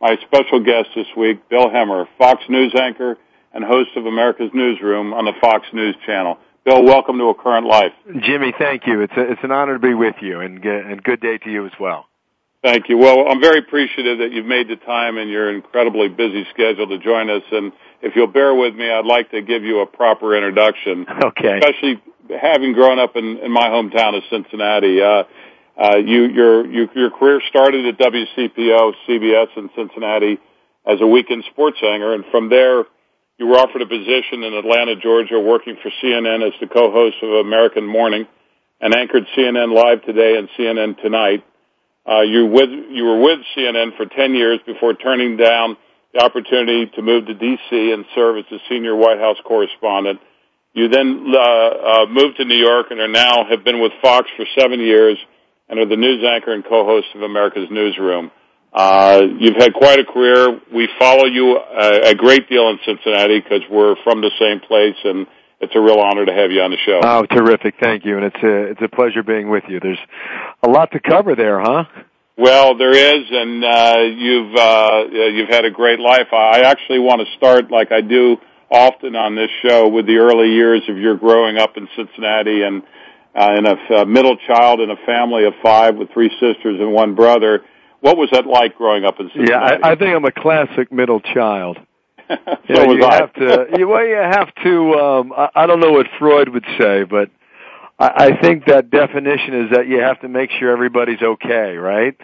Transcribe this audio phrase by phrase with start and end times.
[0.00, 3.16] my special guest this week, Bill Hemmer, Fox News anchor
[3.52, 6.38] and host of America's Newsroom on the Fox News Channel.
[6.64, 7.92] Bill, welcome to A Current Life.
[8.22, 9.02] Jimmy, thank you.
[9.02, 11.66] It's a, it's an honor to be with you, and and good day to you
[11.66, 12.06] as well.
[12.64, 12.96] Thank you.
[12.96, 16.98] Well, I'm very appreciative that you've made the time in your incredibly busy schedule to
[16.98, 17.42] join us.
[17.52, 21.06] And if you'll bear with me, I'd like to give you a proper introduction.
[21.24, 21.58] Okay.
[21.58, 22.02] Especially
[22.40, 25.02] having grown up in, in my hometown of Cincinnati.
[25.02, 25.24] Uh,
[25.76, 30.38] uh, you, your, you, your career started at WCPO, CBS in Cincinnati
[30.86, 32.84] as a weekend sports anchor, and from there
[33.38, 37.44] you were offered a position in Atlanta, Georgia, working for CNN as the co-host of
[37.44, 38.26] American Morning,
[38.80, 41.44] and anchored CNN Live Today and CNN Tonight.
[42.06, 45.76] Uh, you, with, you were with CNN for 10 years before turning down
[46.12, 47.92] the opportunity to move to D.C.
[47.92, 50.20] and serve as the senior White House correspondent.
[50.74, 54.28] You then uh, uh, moved to New York and are now have been with Fox
[54.36, 55.18] for seven years
[55.68, 58.30] and are the news anchor and co-host of America's Newsroom.
[58.72, 60.60] Uh, you've had quite a career.
[60.74, 64.96] We follow you a, a great deal in Cincinnati because we're from the same place,
[65.04, 65.26] and
[65.60, 67.00] it's a real honor to have you on the show.
[67.04, 67.76] Oh, terrific!
[67.80, 69.78] Thank you, and it's a it's a pleasure being with you.
[69.78, 69.98] There's
[70.62, 71.84] a lot to cover there, huh?
[72.36, 76.32] Well, there is, and uh, you've uh, you've had a great life.
[76.32, 78.38] I actually want to start like I do
[78.70, 82.82] often on this show with the early years of your growing up in Cincinnati and
[82.82, 82.86] uh,
[83.34, 87.14] and a uh, middle child in a family of five with three sisters and one
[87.14, 87.64] brother.
[88.00, 89.50] What was that like growing up in Cincinnati?
[89.50, 91.78] Yeah, I, I think I'm a classic middle child.
[92.28, 92.36] so
[92.68, 93.14] you, know, was you I.
[93.14, 93.66] have to.
[93.78, 94.92] You, well, you have to.
[94.94, 97.30] Um, I, I don't know what Freud would say, but
[97.98, 102.16] I, I think that definition is that you have to make sure everybody's okay, right?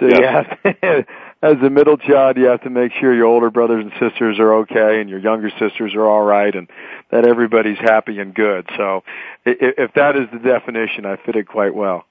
[0.00, 0.46] So Yes.
[0.64, 1.06] you have to,
[1.42, 4.54] as a middle child, you have to make sure your older brothers and sisters are
[4.62, 6.68] okay, and your younger sisters are all right, and
[7.10, 8.68] that everybody's happy and good.
[8.76, 9.02] So,
[9.44, 12.04] if that is the definition, I fit it quite well.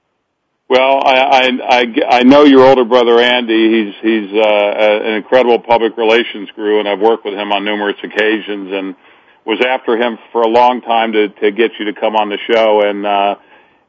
[0.68, 3.84] Well, I, I I I know your older brother Andy.
[3.84, 7.96] He's he's uh, an incredible public relations guru, and I've worked with him on numerous
[8.02, 8.96] occasions, and
[9.44, 12.38] was after him for a long time to to get you to come on the
[12.50, 12.82] show.
[12.84, 13.34] And uh,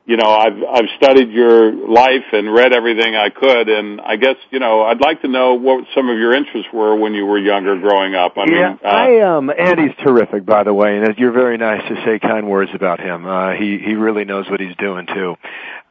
[0.05, 4.35] you know, I've I've studied your life and read everything I could, and I guess
[4.51, 7.39] you know I'd like to know what some of your interests were when you were
[7.39, 8.37] younger, growing up.
[8.37, 11.87] I yeah, mean, uh, I um Andy's terrific, by the way, and you're very nice
[11.87, 13.25] to say kind words about him.
[13.25, 15.35] Uh, he he really knows what he's doing too,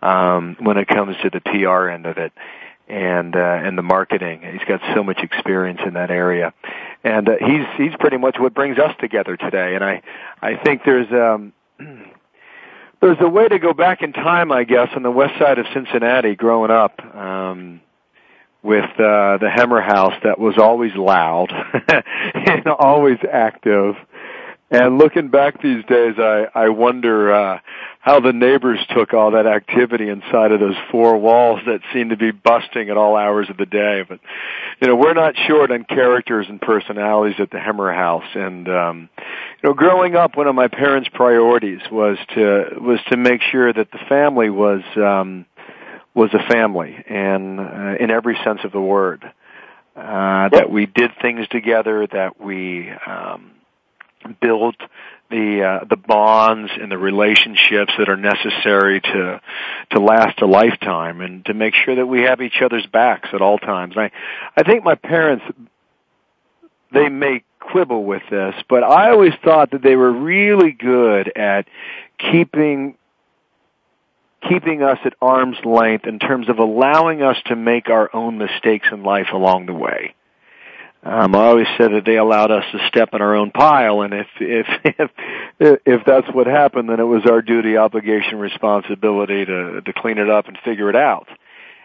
[0.03, 2.33] um, when it comes to the PR end of it,
[2.89, 4.43] and uh, and the marketing.
[4.43, 6.53] He's got so much experience in that area,
[7.03, 9.75] and uh, he's he's pretty much what brings us together today.
[9.75, 10.03] And I
[10.43, 11.55] I think there's um.
[13.02, 15.66] There's a way to go back in time, I guess, on the west side of
[15.74, 17.04] Cincinnati growing up.
[17.14, 17.80] Um,
[18.62, 21.49] with uh, the Hemmer House that was always loud
[22.34, 23.96] and always active.
[24.70, 27.58] And looking back these days, I I wonder uh,
[28.02, 32.16] how the neighbors took all that activity inside of those four walls that seem to
[32.16, 34.04] be busting at all hours of the day.
[34.06, 34.19] But
[34.81, 38.26] you know, we're not short on characters and personalities at the Hemmer House.
[38.34, 39.08] And um,
[39.62, 43.72] you know, growing up, one of my parents' priorities was to was to make sure
[43.72, 44.82] that the family was.
[44.96, 45.46] Um,
[46.14, 49.25] was a family, and uh, in every sense of the word,
[49.96, 53.52] uh, that we did things together, that we um,
[54.40, 54.76] build
[55.30, 59.40] the uh, the bonds and the relationships that are necessary to
[59.90, 63.40] to last a lifetime and to make sure that we have each other's backs at
[63.40, 63.94] all times.
[63.96, 64.10] I
[64.56, 65.44] I think my parents
[66.92, 71.66] they may quibble with this, but I always thought that they were really good at
[72.19, 72.96] keeping
[74.48, 78.88] keeping us at arm's length in terms of allowing us to make our own mistakes
[78.90, 80.14] in life along the way.
[81.04, 84.14] Um, I always said that they allowed us to step in our own pile, and
[84.14, 84.66] if if
[85.58, 90.19] if if that's what happened, then it was our duty, obligation, responsibility to to clean
[90.19, 91.26] it up and figure it out.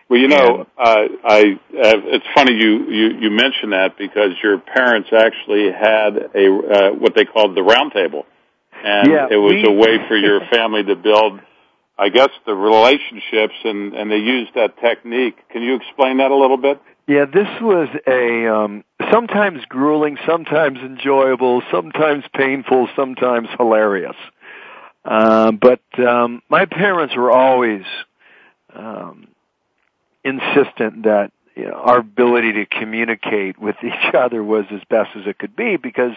[0.07, 4.59] Well, you know, uh, I uh, it's funny you you you mentioned that because your
[4.59, 8.25] parents actually had a uh, what they called the round table,
[8.71, 11.41] and yeah, it was we, a way for your family to build,
[11.97, 15.37] I guess, the relationships, and and they used that technique.
[15.49, 16.79] Can you explain that a little bit?
[17.07, 24.15] Yeah, this was a um, sometimes grueling, sometimes enjoyable, sometimes painful, sometimes hilarious.
[25.05, 27.83] Uh, but um, my parents were always
[28.75, 29.27] um,
[30.25, 35.25] insistent that you know, our ability to communicate with each other was as best as
[35.27, 36.13] it could be because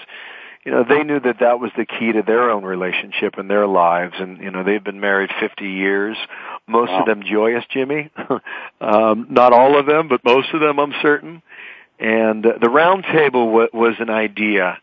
[0.64, 3.66] you know they knew that that was the key to their own relationship and their
[3.66, 4.14] lives.
[4.18, 6.16] And you know they've been married 50 years
[6.66, 7.00] most wow.
[7.00, 8.10] of them joyous jimmy.
[8.80, 11.42] Um not all of them but most of them i'm certain.
[11.98, 14.78] And uh, the round table w- was an idea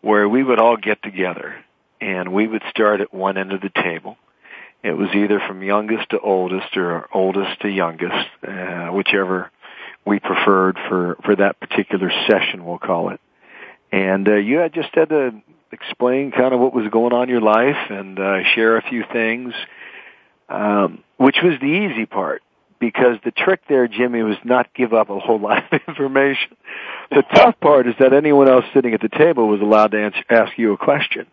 [0.00, 1.54] where we would all get together
[2.00, 4.16] and we would start at one end of the table.
[4.82, 9.50] It was either from youngest to oldest or oldest to youngest uh, whichever
[10.04, 13.20] we preferred for for that particular session we'll call it
[13.92, 15.42] and uh, you had just had to
[15.72, 19.04] explain kind of what was going on in your life and uh, share a few
[19.12, 19.52] things,
[20.48, 22.42] um, which was the easy part
[22.78, 26.56] because the trick there, Jimmy, was not give up a whole lot of information.
[27.10, 30.24] The tough part is that anyone else sitting at the table was allowed to answer,
[30.30, 31.26] ask you a question.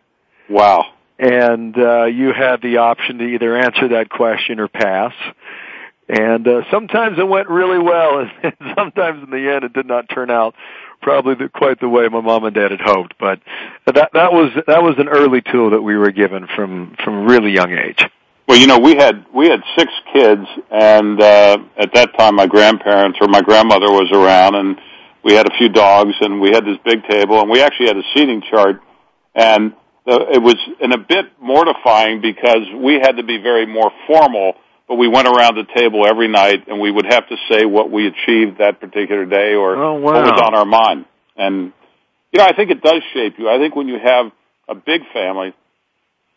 [0.48, 0.92] Wow.
[1.18, 5.12] And uh, you had the option to either answer that question or pass.
[6.08, 10.08] And uh, sometimes it went really well, and sometimes in the end it did not
[10.08, 10.54] turn out
[11.04, 13.14] probably the, quite the way my mom and dad had hoped.
[13.20, 13.38] But
[13.86, 17.24] that that was that was an early tool that we were given from from a
[17.26, 18.02] really young age.
[18.48, 22.46] Well, you know, we had we had six kids, and uh, at that time, my
[22.46, 24.80] grandparents or my grandmother was around, and
[25.22, 27.96] we had a few dogs, and we had this big table, and we actually had
[27.96, 28.80] a seating chart,
[29.34, 29.72] and
[30.06, 34.54] uh, it was in a bit mortifying because we had to be very more formal
[34.88, 37.90] but we went around the table every night and we would have to say what
[37.90, 40.00] we achieved that particular day or oh, wow.
[40.00, 41.06] what was on our mind.
[41.36, 41.72] And,
[42.32, 43.48] you know, I think it does shape you.
[43.48, 44.30] I think when you have
[44.68, 45.54] a big family,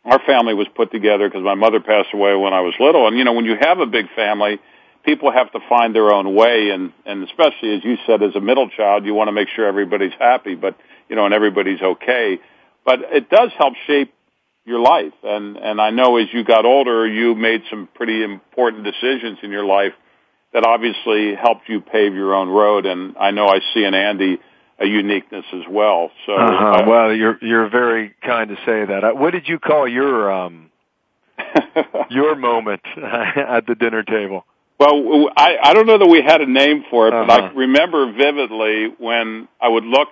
[0.06, 3.08] our family was put together because my mother passed away when I was little.
[3.08, 4.60] And, you know, when you have a big family,
[5.04, 6.70] people have to find their own way.
[6.74, 9.68] And, and especially as you said, as a middle child, you want to make sure
[9.68, 10.78] everybody's happy, but,
[11.10, 12.40] you know, and everybody's okay.
[12.86, 14.14] But it does help shape
[14.68, 15.14] your life.
[15.24, 19.50] And and I know as you got older, you made some pretty important decisions in
[19.50, 19.94] your life
[20.54, 22.86] that obviously helped you pave your own road.
[22.86, 24.38] And I know I see in Andy
[24.80, 26.12] a uniqueness as well.
[26.26, 26.66] So, uh-huh.
[26.66, 29.04] uh, well, you're you're very kind to say that.
[29.04, 30.70] Uh, what did you call your um
[32.10, 34.46] your moment at the dinner table?
[34.80, 37.26] Well, I I don't know that we had a name for it, uh-huh.
[37.26, 40.10] but I remember vividly when I would look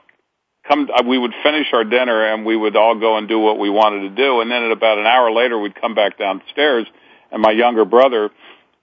[0.67, 3.59] come uh, we would finish our dinner and we would all go and do what
[3.59, 4.41] we wanted to do.
[4.41, 6.87] And then at about an hour later we'd come back downstairs
[7.31, 8.29] and my younger brother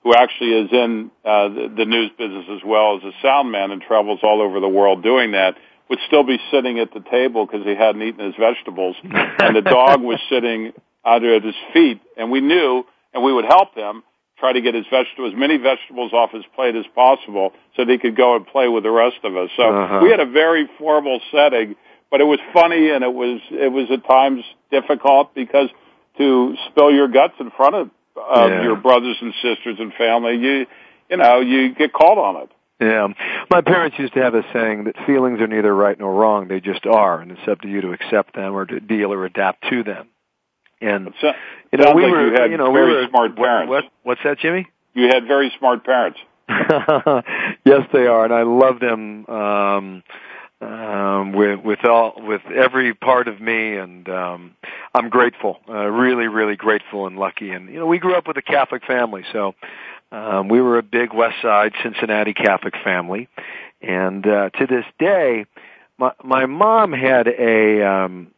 [0.02, 3.70] who actually is in uh the, the news business as well as a sound man
[3.70, 5.56] and travels all over the world doing that
[5.88, 8.96] would still be sitting at the table because he hadn't eaten his vegetables.
[9.04, 10.72] And the dog was sitting
[11.04, 14.02] under at his feet and we knew and we would help him
[14.42, 17.92] try to get his vegetables, as many vegetables off his plate as possible so that
[17.92, 19.50] he could go and play with the rest of us.
[19.56, 20.00] So uh-huh.
[20.02, 21.76] we had a very formal setting,
[22.10, 25.68] but it was funny and it was, it was at times difficult because
[26.18, 28.62] to spill your guts in front of uh, yeah.
[28.64, 30.66] your brothers and sisters and family, you,
[31.08, 32.50] you know, you get called on it.
[32.80, 33.06] Yeah.
[33.48, 36.58] My parents used to have a saying that feelings are neither right nor wrong, they
[36.58, 39.62] just are, and it's up to you to accept them or to deal or adapt
[39.70, 40.08] to them.
[40.82, 41.32] And So,
[41.72, 43.70] you know, we like were, you had you know, very we were smart parents.
[43.70, 44.66] What, what's that, Jimmy?
[44.94, 46.18] You had very smart parents.
[47.64, 50.02] yes, they are, and I love them um,
[50.60, 54.56] um, with with all with every part of me, and um,
[54.94, 57.50] I'm grateful, uh, really, really grateful and lucky.
[57.50, 59.54] And you know, we grew up with a Catholic family, so
[60.10, 63.28] um, we were a big West Side Cincinnati Catholic family,
[63.80, 65.46] and uh, to this day,
[65.96, 68.31] my my mom had a um,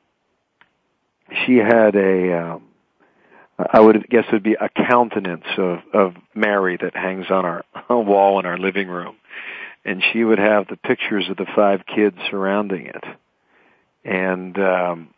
[1.46, 2.62] she had a um,
[3.58, 7.64] I would guess it would be a countenance of, of Mary that hangs on our
[7.90, 9.16] wall in our living room.
[9.84, 13.04] And she would have the pictures of the five kids surrounding it.
[14.04, 15.14] And, um,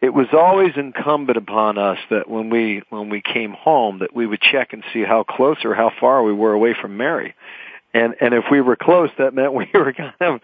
[0.00, 4.26] it was always incumbent upon us that when we when we came home that we
[4.26, 7.34] would check and see how close or how far we were away from Mary.
[7.92, 10.40] And and if we were close that meant we were kind of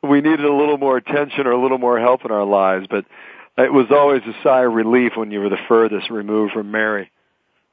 [0.00, 3.04] we needed a little more attention or a little more help in our lives, but
[3.64, 7.10] it was always a sigh of relief when you were the furthest removed from Mary.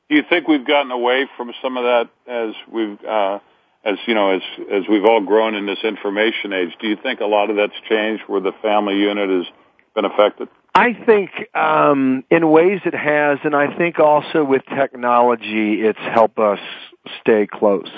[0.10, 3.40] Do you think we've gotten away from some of that as we've uh
[3.84, 4.42] as you know, as
[4.72, 7.80] as we've all grown in this information age, do you think a lot of that's
[7.90, 9.46] changed where the family unit has
[9.96, 10.50] been affected?
[10.76, 16.38] I think um, in ways it has, and I think also with technology, it's helped
[16.38, 16.60] us
[17.22, 17.90] stay close.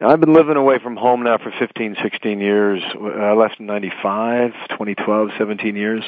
[0.00, 2.82] You I've been living away from home now for 15, 16 years.
[2.94, 6.04] I left in 95, 2012, 17 years.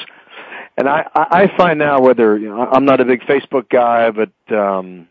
[0.77, 4.31] And I, I find now whether, you know, I'm not a big Facebook guy, but,
[4.55, 5.07] um,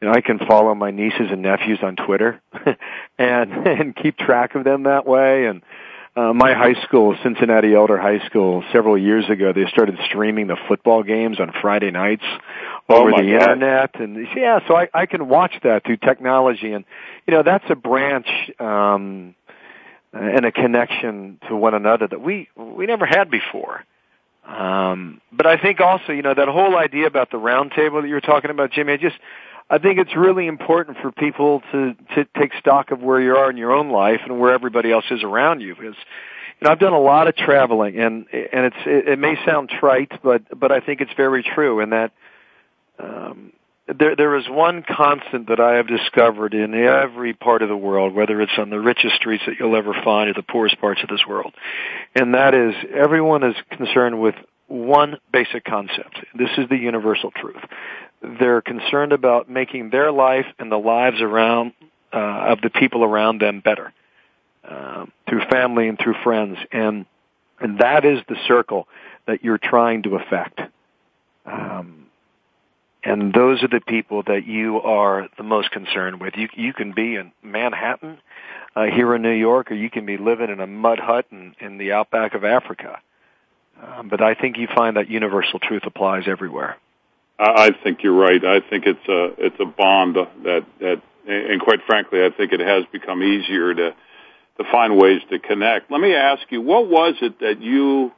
[0.00, 2.40] you know, I can follow my nieces and nephews on Twitter
[3.18, 5.46] and and keep track of them that way.
[5.46, 5.62] And
[6.14, 10.56] uh, my high school, Cincinnati Elder High School, several years ago, they started streaming the
[10.68, 12.24] football games on Friday nights
[12.90, 13.42] Oh, over my the God.
[13.42, 14.00] internet.
[14.00, 16.84] And yeah, so I, I can watch that through technology, and
[17.26, 18.28] you know, that's a branch.
[18.60, 19.34] um
[20.12, 23.84] and a connection to one another that we we never had before.
[24.48, 28.08] Um, but I think also, you know, that whole idea about the round table that
[28.08, 29.16] you were talking about, Jimmy, I just
[29.70, 33.50] I think it's really important for people to to take stock of where you are
[33.50, 35.96] in your own life and where everybody else is around you because
[36.60, 39.68] you know I've done a lot of traveling and and it's it, it may sound
[39.68, 42.12] trite but but I think it's very true in that
[42.98, 43.52] um
[43.96, 48.14] there there is one constant that I have discovered in every part of the world
[48.14, 51.08] whether it's on the richest streets that you'll ever find or the poorest parts of
[51.08, 51.54] this world
[52.14, 54.34] and that is everyone is concerned with
[54.66, 57.62] one basic concept this is the universal truth
[58.40, 61.72] they're concerned about making their life and the lives around
[62.12, 63.92] uh, of the people around them better
[64.68, 67.06] um, through family and through friends, and
[67.60, 68.86] and that is the circle
[69.26, 70.60] that you're trying to affect.
[71.44, 71.97] Um,
[73.04, 76.34] and those are the people that you are the most concerned with.
[76.36, 78.18] You you can be in Manhattan,
[78.76, 81.54] uh, here in New York, or you can be living in a mud hut in,
[81.60, 83.00] in the outback of Africa.
[83.82, 86.76] Um, but I think you find that universal truth applies everywhere.
[87.38, 88.44] I I think you're right.
[88.44, 92.60] I think it's a it's a bond that that, and quite frankly, I think it
[92.60, 93.94] has become easier to
[94.58, 95.90] to find ways to connect.
[95.90, 98.12] Let me ask you, what was it that you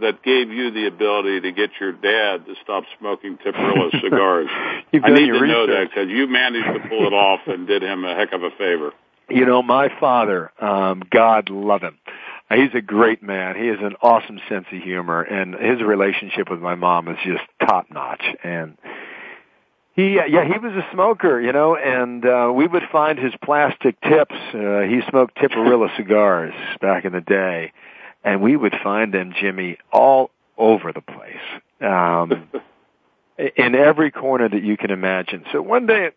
[0.00, 4.48] that gave you the ability to get your dad to stop smoking Tiparillo cigars?
[4.50, 8.04] I need to know that because you managed to pull it off and did him
[8.04, 8.92] a heck of a favor.
[9.28, 11.98] You know, my father, um, God love him.
[12.50, 13.56] Uh, He's a great man.
[13.56, 17.42] He has an awesome sense of humor, and his relationship with my mom is just
[17.60, 18.24] top notch.
[18.42, 18.76] And
[19.94, 23.32] he, uh, yeah, he was a smoker, you know, and uh, we would find his
[23.44, 24.34] plastic tips.
[24.54, 27.72] Uh, he smoked Tiparillo cigars back in the day,
[28.24, 32.48] and we would find them, Jimmy, all over the place, um,
[33.56, 35.44] in every corner that you can imagine.
[35.52, 36.10] So one day,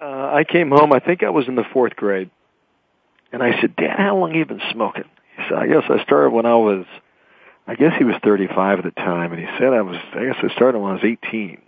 [0.00, 0.92] uh, I came home.
[0.92, 2.30] I think I was in the fourth grade,
[3.32, 5.04] and I said, "Dad, how long have you been smoking?"
[5.36, 6.86] He said, "I guess I started when I was."
[7.68, 9.96] I guess he was 35 at the time, and he said I was.
[10.14, 11.60] I guess I started when I was 18.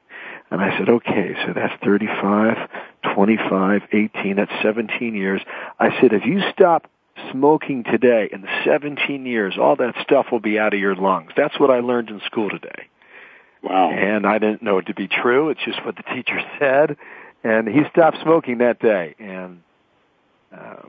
[0.50, 2.70] And I said, okay, so that's 35,
[3.14, 5.42] 25, 18, that's 17 years.
[5.78, 6.90] I said, if you stop
[7.30, 11.32] smoking today in 17 years, all that stuff will be out of your lungs.
[11.36, 12.88] That's what I learned in school today.
[13.62, 13.90] Wow.
[13.90, 15.50] And I didn't know it to be true.
[15.50, 16.96] It's just what the teacher said.
[17.44, 19.14] And he stopped smoking that day.
[19.18, 19.62] And
[20.52, 20.88] um,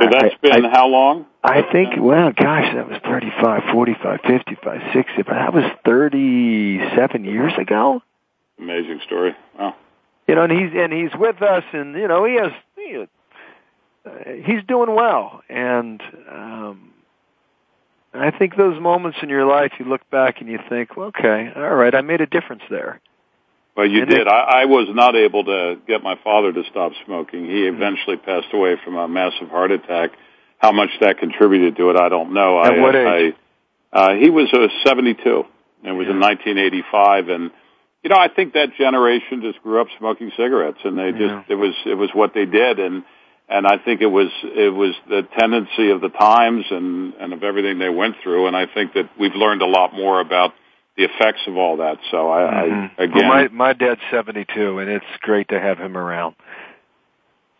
[0.00, 1.26] So that's I- been I- how long?
[1.44, 7.52] I think, well, gosh, that was 35, 45, 55, 60, but that was 37 years
[7.58, 8.02] ago.
[8.58, 9.34] Amazing story.
[9.58, 9.76] Wow.
[10.26, 12.50] You know, and he's and he's with us, and you know, he has
[14.44, 16.90] he's doing well, and um,
[18.14, 21.50] I think those moments in your life, you look back and you think, well, okay,
[21.54, 23.00] all right, I made a difference there.
[23.76, 24.20] Well, you And did.
[24.22, 27.44] it- I, I was not able to get my father to stop smoking.
[27.46, 30.12] He eventually passed away from a massive heart attack.
[30.58, 32.58] How much that contributed to it, I don't know.
[32.62, 33.34] At I, what I, age?
[33.92, 35.20] uh, he was uh, 72.
[35.84, 37.50] It was in 1985, and
[38.02, 41.42] you know, I think that generation just grew up smoking cigarettes, and they just Yeah.
[41.48, 43.04] it was it was what they did, and
[43.48, 47.42] and I think it was it was the tendency of the times and and of
[47.42, 50.52] everything they went through, and I think that we've learned a lot more about
[50.96, 51.98] the effects of all that.
[52.10, 52.90] So I, Mhm.
[52.98, 53.28] I again.
[53.28, 56.34] well, my my dad's 72, and it's great to have him around.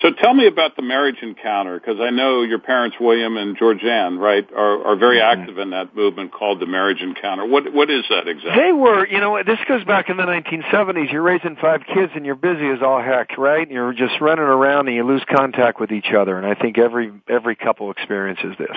[0.02, 4.18] So tell me about the marriage encounter, because I know your parents, William and Georgianne,
[4.18, 5.32] right, are, are very Mhm.
[5.40, 7.46] active in that movement called the marriage encounter.
[7.46, 8.62] What what is that exactly?
[8.62, 11.10] They were, you know, this goes back in the 1970s.
[11.10, 13.70] You're raising five kids and you're busy as all heck, right?
[13.70, 16.36] You're just running around and you lose contact with each other.
[16.36, 18.76] And I think every every couple experiences this.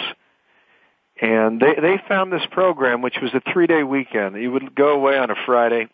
[1.22, 4.38] and they they found this program which was a three day weekend.
[4.42, 5.90] You would go away on a Friday,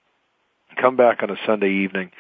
[0.76, 2.12] come back on a Sunday evening.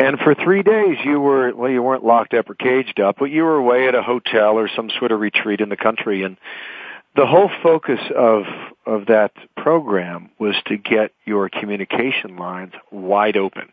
[0.00, 3.26] And for three days you were, well, you weren't locked up or caged up, but
[3.26, 6.22] you were away at a hotel or some sort of retreat in the country.
[6.22, 6.38] And
[7.16, 8.44] the whole focus of,
[8.86, 13.70] of that program was to get your communication lines wide open.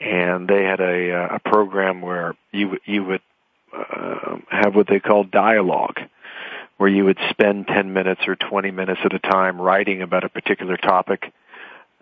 [0.00, 3.20] And they had a, a program where you, you would
[3.76, 6.00] uh, have what they call dialogue
[6.78, 10.30] where you would spend 10 minutes or 20 minutes at a time writing about a
[10.30, 11.30] particular topic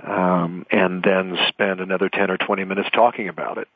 [0.04, 3.68] um, and then spend another 10 or 20 minutes talking about it.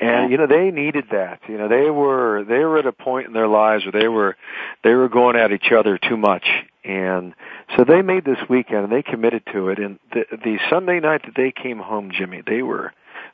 [0.00, 1.40] And you know they needed that.
[1.48, 4.36] You know they were they were at a point in their lives where they were
[4.84, 6.46] they were going at each other too much,
[6.84, 7.34] and
[7.76, 9.80] so they made this weekend and they committed to it.
[9.80, 12.92] And the the Sunday night that they came home, Jimmy, they were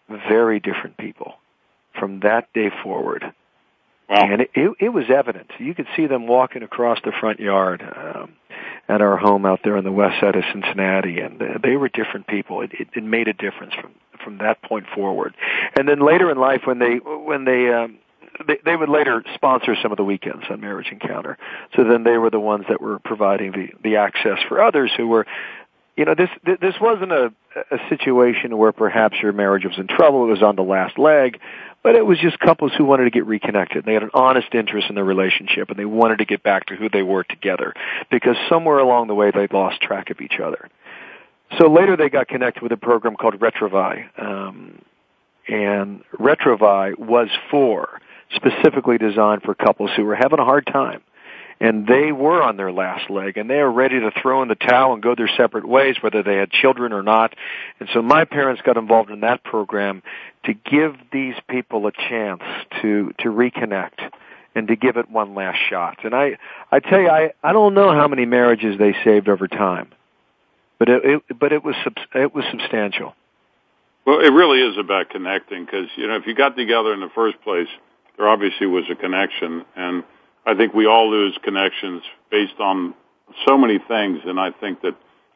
[0.09, 1.35] very different people
[1.99, 3.25] from that day forward.
[4.09, 4.33] Wow.
[4.33, 5.51] And it, it, it was evident.
[5.59, 7.83] You could see them walking across the front yard.
[7.83, 8.35] Um,
[8.89, 12.27] at our home out there on the west side of Cincinnati, and they were different
[12.27, 12.61] people.
[12.61, 13.93] It, it, it made a difference from
[14.23, 15.35] from that point forward.
[15.77, 17.99] And then later in life, when they when they um,
[18.47, 21.39] they, they would later sponsor some of the weekends on Marriage Encounter.
[21.77, 25.09] So then they were the ones that were providing the the access for others who
[25.09, 25.27] were
[25.97, 27.33] you know this this wasn't a
[27.71, 31.39] a situation where perhaps your marriage was in trouble it was on the last leg
[31.85, 33.85] but it was just couples who wanted to get reconnected.
[33.85, 36.76] They had an honest interest in their relationship and they wanted to get back to
[36.76, 37.75] who they were together
[38.11, 40.69] because somewhere along the way they lost track of each other.
[41.59, 44.07] So later they got connected with a program called Retrouvaille.
[44.19, 44.81] Um,
[45.47, 48.00] and Retrouvaille was for,
[48.35, 51.03] specifically designed for couples who were having a hard time
[51.61, 54.55] and they were on their last leg and they were ready to throw in the
[54.55, 57.35] towel and go their separate ways whether they had children or not.
[57.81, 60.03] And so my parents got involved in that program
[60.45, 62.43] to give these people a chance
[62.83, 64.11] to to reconnect
[64.57, 66.05] and to give it one last shot.
[66.05, 66.39] And i
[66.71, 69.89] i tell you i i don't know how many marriages they saved over time
[70.79, 71.75] but it, it but it was
[72.15, 73.15] it was substantial.
[74.07, 77.11] Well it really is about connecting because you know if you got together in the
[77.15, 77.69] first place
[78.17, 79.65] there obviously was a connection.
[79.77, 80.05] And
[80.47, 82.95] I think we all lose connections based on
[83.47, 84.95] so many things, and I think that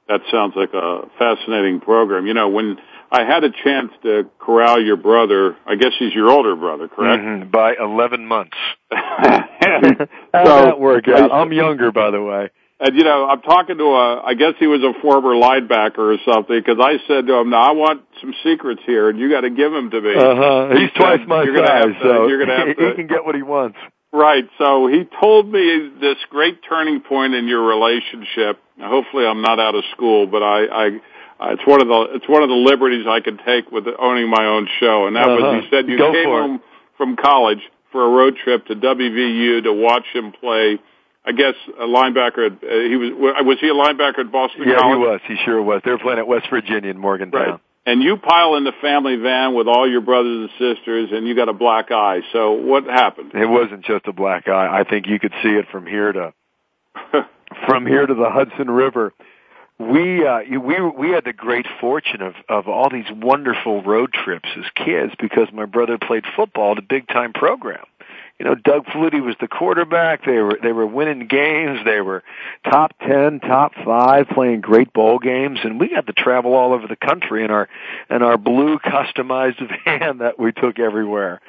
[0.09, 2.27] that sounds like a fascinating program.
[2.27, 2.77] You know, when
[3.11, 7.23] I had a chance to corral your brother, I guess he's your older brother, correct?
[7.23, 8.57] Mm-hmm, by 11 months.
[8.91, 11.33] How so, that work out?
[11.33, 12.51] I'm younger, by the way.
[12.81, 16.19] And you know, I'm talking to a, I guess he was a former linebacker or
[16.25, 19.41] something, because I said to him, "Now I want some secrets here, and you got
[19.41, 20.69] to give them to me." Uh huh.
[20.71, 23.43] He's he twice my size, so you're gonna have to, he can get what he
[23.43, 23.79] wants.
[24.13, 24.45] Right.
[24.59, 28.59] So he told me this great turning point in your relationship.
[28.81, 31.01] Hopefully, I'm not out of school, but I, I
[31.53, 34.47] it's one of the it's one of the liberties I can take with owning my
[34.47, 35.07] own show.
[35.07, 35.37] And that uh-huh.
[35.37, 36.61] was he said you Go came home
[36.97, 37.61] from college
[37.93, 40.79] for a road trip to WVU to watch him play.
[41.27, 42.47] I guess a linebacker.
[42.47, 43.13] At, uh, he was
[43.45, 44.69] was he a linebacker at Boston College?
[44.73, 44.97] yeah, College?
[44.97, 45.21] he was.
[45.29, 45.83] He sure was.
[45.85, 47.41] They were playing at West Virginia in Morgantown.
[47.41, 51.27] Right and you pile in the family van with all your brothers and sisters and
[51.27, 52.21] you got a black eye.
[52.33, 53.33] So what happened?
[53.35, 54.81] It wasn't just a black eye.
[54.81, 56.35] I think you could see it from here to
[57.67, 59.15] from here to the Hudson River.
[59.79, 64.49] We uh we we had the great fortune of of all these wonderful road trips
[64.59, 67.87] as kids because my brother played football at a big time program
[68.39, 70.25] you know, Doug Flutie was the quarterback.
[70.25, 71.81] They were they were winning games.
[71.85, 72.23] They were
[72.65, 76.87] top ten, top five, playing great bowl games, and we got to travel all over
[76.87, 77.69] the country in our
[78.09, 81.41] in our blue customized van that we took everywhere,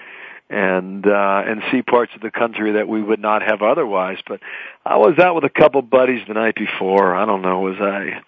[0.50, 4.18] and uh, and see parts of the country that we would not have otherwise.
[4.28, 4.40] But
[4.84, 7.16] I was out with a couple buddies the night before.
[7.16, 8.22] I don't know, was I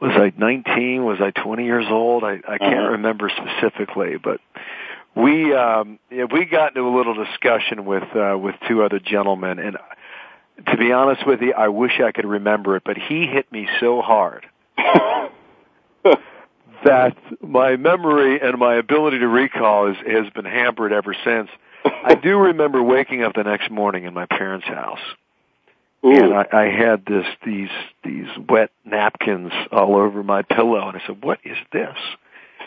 [0.00, 1.04] was I 19?
[1.04, 2.24] Was I 20 years old?
[2.24, 2.92] I I can't uh-huh.
[2.92, 4.40] remember specifically, but
[5.14, 9.58] we um yeah, we got into a little discussion with uh with two other gentlemen
[9.58, 9.76] and
[10.66, 13.68] to be honest with you I wish I could remember it but he hit me
[13.80, 14.46] so hard
[16.84, 21.50] that my memory and my ability to recall is, has been hampered ever since.
[21.84, 25.00] I do remember waking up the next morning in my parents' house.
[26.04, 26.12] Ooh.
[26.12, 27.68] And I, I had this these
[28.02, 31.96] these wet napkins all over my pillow and I said, What is this?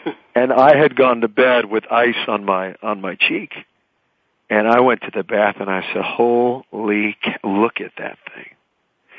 [0.35, 3.53] and I had gone to bed with ice on my on my cheek.
[4.49, 8.49] And I went to the bath and I said, "Holy, look at that thing!"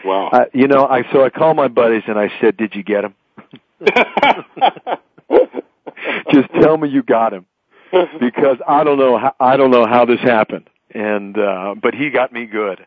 [0.04, 0.28] Wow.
[0.32, 3.04] Uh, you know, I so I called my buddies and I said, "Did you get
[3.04, 3.14] him?"
[6.32, 7.46] Just tell me you got him,
[8.20, 10.68] because I don't know how I don't know how this happened.
[10.94, 12.86] And uh, but he got me good.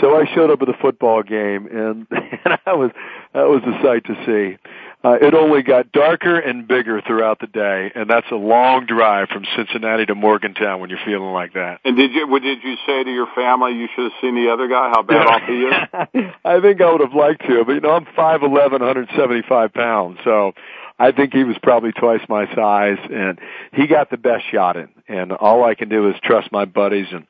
[0.00, 2.06] So I showed up at the football game, and,
[2.44, 2.90] and I was
[3.32, 4.58] that was a sight to see.
[5.06, 9.28] Uh, it only got darker and bigger throughout the day, and that's a long drive
[9.28, 11.78] from Cincinnati to Morgantown when you're feeling like that.
[11.84, 12.26] And did you?
[12.26, 13.74] What did you say to your family?
[13.74, 14.90] You should have seen the other guy.
[14.90, 16.32] How bad off he is?
[16.44, 20.18] I think I would have liked to, but you know, I'm five eleven, 175 pounds,
[20.24, 20.54] so
[20.98, 23.38] I think he was probably twice my size, and
[23.74, 24.88] he got the best shot in.
[25.06, 27.28] And all I can do is trust my buddies, and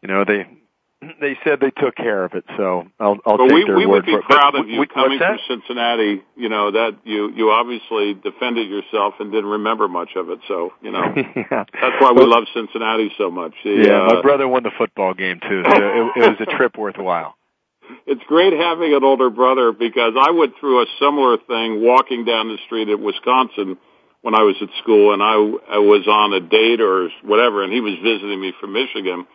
[0.00, 0.46] you know, they
[1.20, 3.86] they said they took care of it, so I'll, I'll but take we, their we
[3.86, 4.22] word would be it.
[4.22, 5.38] proud of you we- coming from?
[5.48, 6.22] Cincinnati.
[6.36, 10.38] You know that you you obviously defended yourself and didn't remember much of it.
[10.48, 11.64] So you know yeah.
[11.72, 13.52] that's why we love Cincinnati so much.
[13.64, 16.56] The, Yeah, uh, my brother won the football game too, so it, it was a
[16.56, 17.34] trip worthwhile.
[18.06, 22.48] it's great having an older brother because I went through a similar thing walking down
[22.48, 23.76] the street at Wisconsin
[24.22, 27.72] when I was at school, and I, I was on a date or whatever, and
[27.72, 29.26] he was visiting me from Michigan,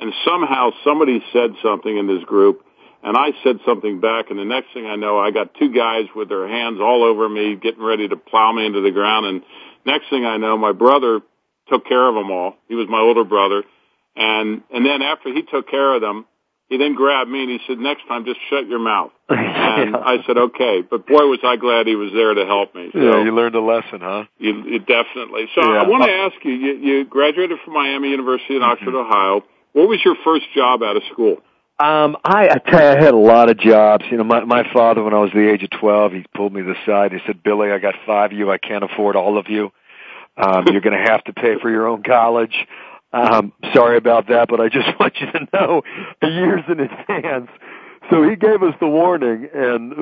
[0.00, 2.64] and somehow somebody said something in this group,
[3.02, 6.04] and I said something back, and the next thing I know, I got two guys
[6.14, 9.42] with their hands all over me, getting ready to plow me into the ground, and
[9.86, 11.20] next thing I know, my brother
[11.68, 12.56] took care of them all.
[12.68, 13.62] He was my older brother,
[14.16, 16.26] and and then after he took care of them,
[16.68, 20.16] he then grabbed me and he said, "Next time, just shut your mouth." And I
[20.26, 22.90] said, "Okay." But boy, was I glad he was there to help me.
[22.92, 24.24] So Yeah, you learned a lesson, huh?
[24.38, 25.46] you, you definitely.
[25.54, 25.82] So Yeah.
[25.82, 29.12] I want to ask you, you: you graduated from Miami University in Oxford, Mm-hmm.
[29.12, 29.44] Ohio.
[29.78, 31.36] What was your first job out of school?
[31.78, 34.04] Um, I, I tell you, I had a lot of jobs.
[34.10, 36.62] You know, my my father, when I was the age of twelve, he pulled me
[36.62, 37.12] to the side.
[37.12, 38.50] He said, "Billy, I got five of you.
[38.50, 39.70] I can't afford all of you.
[40.36, 42.56] Um, you're going to have to pay for your own college."
[43.12, 45.82] Um, sorry about that, but I just want you to know
[46.20, 47.50] the years in advance.
[48.10, 49.92] So he gave us the warning, and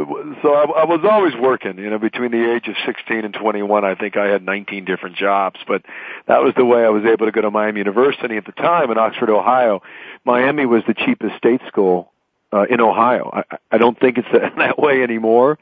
[0.40, 1.76] so I, I was always working.
[1.78, 5.16] You know, between the age of 16 and 21, I think I had 19 different
[5.16, 5.58] jobs.
[5.66, 5.82] But
[6.26, 8.92] that was the way I was able to go to Miami University at the time
[8.92, 9.82] in Oxford, Ohio.
[10.24, 12.12] Miami was the cheapest state school
[12.52, 13.30] uh, in Ohio.
[13.32, 15.58] I, I don't think it's that, way anymore.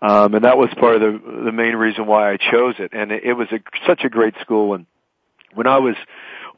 [0.00, 2.92] Um, and that was part of the the main reason why I chose it.
[2.92, 4.74] And it, it was a, such a great school.
[4.74, 4.86] And
[5.54, 5.96] when I was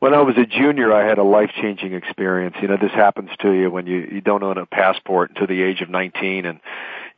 [0.03, 2.57] when I was a junior, I had a life changing experience.
[2.61, 5.63] You know, this happens to you when you you don't own a passport until the
[5.63, 6.59] age of 19, and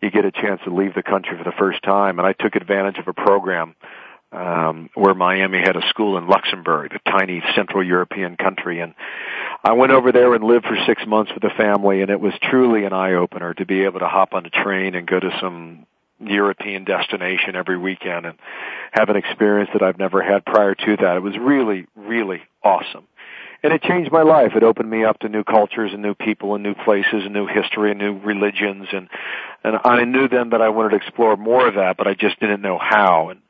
[0.03, 2.19] you get a chance to leave the country for the first time.
[2.19, 3.75] And I took advantage of a program
[4.33, 8.95] um, where Miami had a school in Luxembourg, a tiny Central European country, and
[9.65, 12.35] I went over there and lived for six months with the family, and it was
[12.43, 15.31] truly an eye opener to be able to hop on a train and go to
[15.41, 15.87] some
[16.21, 18.39] European destination every weekend and
[18.93, 21.17] have an experience that I've never had prior to that.
[21.17, 23.07] It was really, really awesome.
[23.63, 24.53] And it changed my life.
[24.55, 27.47] It opened me up to new cultures and new people and new places and new
[27.47, 29.09] history and new religions and
[29.65, 32.39] and I knew then that I wanted to explore more of that, but I just
[32.39, 33.31] didn't know how.
[33.31, 33.41] And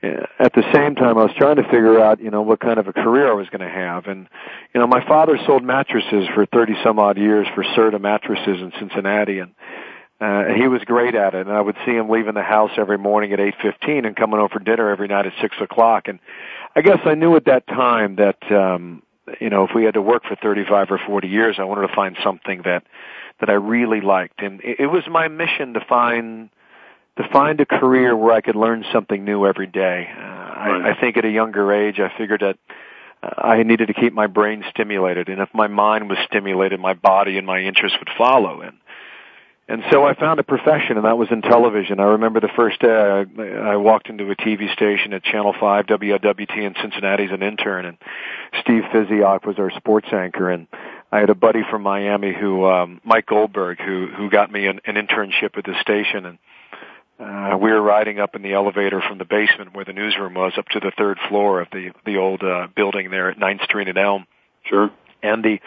[0.00, 2.78] uh, at the same time, I was trying to figure out, you know, what kind
[2.78, 4.06] of a career I was going to have.
[4.06, 4.28] And,
[4.72, 8.72] you know, my father sold mattresses for 30 some odd years for Serta mattresses in
[8.78, 9.52] Cincinnati and
[10.20, 12.98] uh, he was great at it, and I would see him leaving the house every
[12.98, 16.08] morning at eight fifteen and coming over for dinner every night at six o'clock.
[16.08, 16.18] And
[16.78, 19.02] I guess I knew at that time that um,
[19.40, 21.88] you know if we had to work for thirty five or forty years, I wanted
[21.88, 22.84] to find something that
[23.40, 26.50] that I really liked, and it, it was my mission to find
[27.16, 30.08] to find a career where I could learn something new every day.
[30.16, 32.58] Uh, I, I think at a younger age, I figured that
[33.24, 36.94] uh, I needed to keep my brain stimulated, and if my mind was stimulated, my
[36.94, 38.60] body and my interests would follow.
[38.60, 38.76] And
[39.68, 42.00] and so I found a profession, and that was in television.
[42.00, 45.86] I remember the first day I, I walked into a TV station at Channel 5
[45.86, 47.98] WLWT in Cincinnati as an intern, and
[48.62, 50.68] Steve Physioc was our sports anchor, and
[51.12, 54.80] I had a buddy from Miami who, um, Mike Goldberg, who, who got me an,
[54.86, 56.38] an internship at the station, and
[57.20, 60.54] uh, we were riding up in the elevator from the basement where the newsroom was
[60.56, 63.88] up to the third floor of the, the old, uh, building there at 9th Street
[63.88, 64.26] and Elm.
[64.64, 64.90] Sure.
[65.22, 65.60] And the,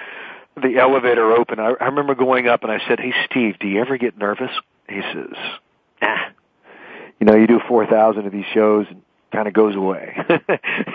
[0.62, 1.60] the elevator open.
[1.60, 4.52] I, I remember going up and I said, "Hey, Steve, do you ever get nervous?"
[4.90, 5.34] He says,
[6.02, 6.32] "Ah,
[7.20, 10.40] you know, you do four thousand of these shows and kind of goes away." and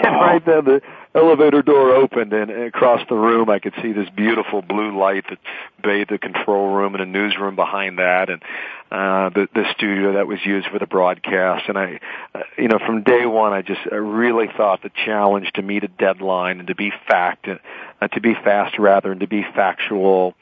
[0.03, 0.83] right then, the
[1.17, 5.39] elevator door opened, and across the room, I could see this beautiful blue light that
[5.83, 8.43] bathed the control room and a newsroom behind that, and
[8.91, 11.69] uh, the the studio that was used for the broadcast.
[11.69, 12.01] And I,
[12.35, 15.85] uh, you know, from day one, I just I really thought the challenge to meet
[15.85, 20.35] a deadline and to be fact, uh, to be fast rather, and to be factual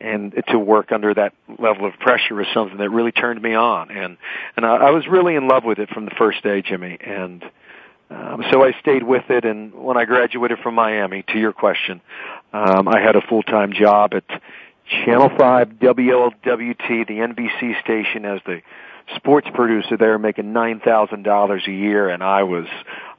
[0.00, 3.88] and to work under that level of pressure was something that really turned me on
[3.90, 4.16] and
[4.56, 7.44] and I, I was really in love with it from the first day Jimmy and
[8.12, 12.00] um, so I stayed with it and when I graduated from Miami to your question
[12.52, 14.24] um, I had a full-time job at
[15.04, 18.60] Channel 5 WLWT the NBC station as the
[19.16, 22.66] sports producer there making $9,000 a year and I was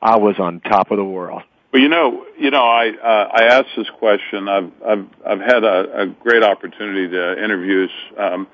[0.01, 3.43] I was on top of the world Well, you know, you know, I uh, I
[3.45, 4.47] asked this question.
[4.47, 8.47] I've I've I've had a, a great opportunity to interviews um,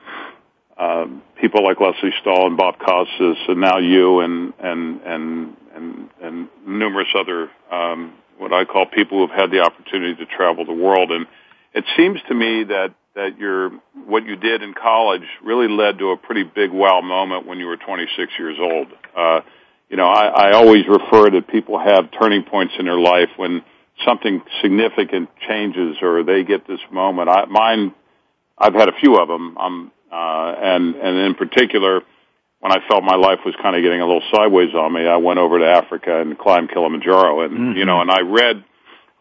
[0.78, 6.10] uh, people like Lesley Stahl and Bob Costas, and now you and and and and,
[6.22, 10.65] and numerous other um, what I call people who have had the opportunity to travel
[10.65, 11.12] the world.
[11.12, 11.26] And
[11.74, 13.72] it seems to me that that your
[14.06, 17.65] what you did in college really led to a pretty big wow moment when you
[17.65, 18.88] were 26 years old.
[19.15, 19.42] Uh,
[19.89, 23.63] you know, I, I always refer to people have turning points in their life when
[24.06, 27.28] something significant changes or they get this moment.
[27.28, 27.94] I, mine,
[28.58, 29.58] I've had a few of them.
[29.58, 32.02] Um, uh, and and in particular,
[32.60, 35.17] when I felt my life was kind of getting a little sideways on me, I
[35.17, 37.78] went over to Africa and climbed Kilimanjaro, and mm-hmm.
[37.78, 38.63] you know, and I read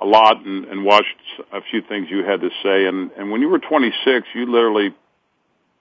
[0.01, 1.17] a lot and, and watched
[1.53, 2.87] a few things you had to say.
[2.87, 4.95] And and when you were 26, you literally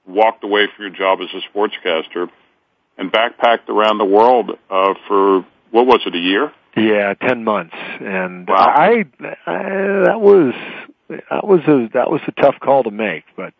[0.05, 2.29] walked away from your job as a sportscaster
[2.97, 6.51] and backpacked around the world uh, for what was it, a year?
[6.75, 8.55] Yeah, ten months, and wow.
[8.55, 9.05] I,
[9.47, 9.63] I
[10.05, 10.53] that was
[11.09, 13.53] that was a that was a tough call to make, but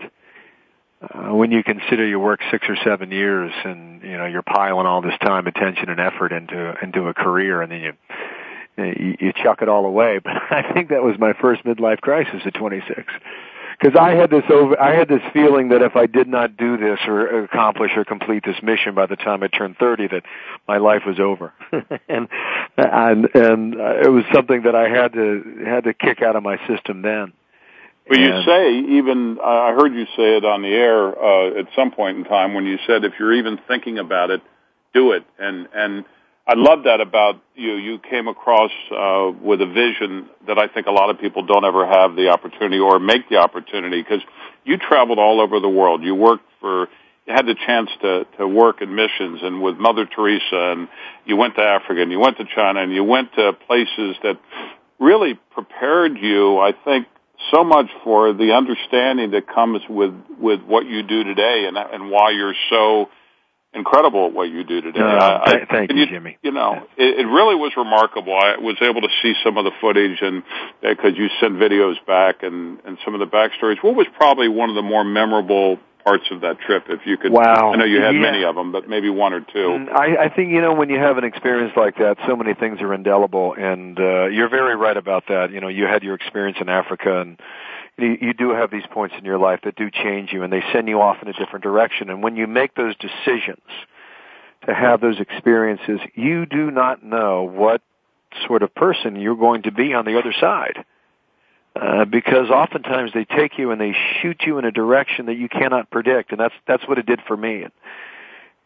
[1.01, 4.87] uh, when you consider you work six or seven years and you know you're piling
[4.87, 9.61] all this time, attention, and effort into into a career, and then you you, chuck
[9.61, 10.19] it all away.
[10.23, 13.11] But I think that was my first midlife crisis at 26,
[13.79, 16.77] because I had this over I had this feeling that if I did not do
[16.77, 20.23] this or accomplish or complete this mission by the time I turned 30, that
[20.67, 21.53] my life was over,
[22.09, 22.27] and
[22.75, 26.41] and and uh, it was something that I had to had to kick out of
[26.41, 27.33] my system then.
[28.09, 31.91] Well, you say even I heard you say it on the air uh, at some
[31.91, 34.41] point in time when you said if you're even thinking about it,
[34.93, 35.23] do it.
[35.37, 36.05] And and
[36.47, 37.73] I love that about you.
[37.75, 41.65] You came across uh, with a vision that I think a lot of people don't
[41.65, 44.21] ever have the opportunity or make the opportunity because
[44.63, 46.03] you traveled all over the world.
[46.03, 46.87] You worked for
[47.27, 50.87] you had the chance to to work in missions and with Mother Teresa and
[51.25, 54.39] you went to Africa and you went to China and you went to places that
[54.99, 57.07] really prepared you, I think,
[57.51, 62.11] so much for the understanding that comes with with what you do today and and
[62.11, 63.09] why you're so
[63.73, 64.99] incredible at what you do today.
[64.99, 66.37] Uh, I, thank you, you, Jimmy.
[66.41, 68.33] You know, it, it really was remarkable.
[68.33, 70.43] I was able to see some of the footage and
[70.81, 73.81] because uh, you sent videos back and and some of the backstories.
[73.81, 77.31] What was probably one of the more memorable parts of that trip if you could.
[77.31, 77.73] Wow.
[77.73, 78.21] I know you had yeah.
[78.21, 79.67] many of them but maybe one or two.
[79.67, 82.53] Mm, i i think you know when you have an experience like that so many
[82.53, 85.51] things are indelible and uh you're very right about that.
[85.51, 87.39] You know you had your experience in africa and
[87.97, 90.63] you, you do have these points in your life that do change you and they
[90.71, 93.67] send you off in a different direction and when you make those decisions
[94.65, 97.81] to have those experiences you do not know what
[98.45, 100.85] sort of person you're going to be on the other side
[101.79, 105.49] uh, because oftentimes they take you and they shoot you in a direction that you
[105.49, 107.63] cannot predict, and that's that's what it did for me.
[107.63, 107.71] And,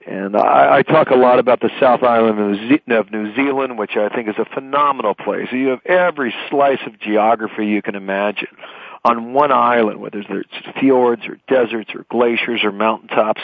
[0.05, 2.39] and I, I talk a lot about the South Island
[2.87, 5.47] of New Zealand, which I think is a phenomenal place.
[5.51, 8.47] You have every slice of geography you can imagine
[9.03, 13.41] on one island, whether it's fjords or deserts or glaciers or mountaintops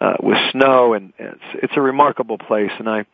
[0.00, 2.72] uh, with snow, and it's, it's a remarkable place.
[2.78, 3.04] And I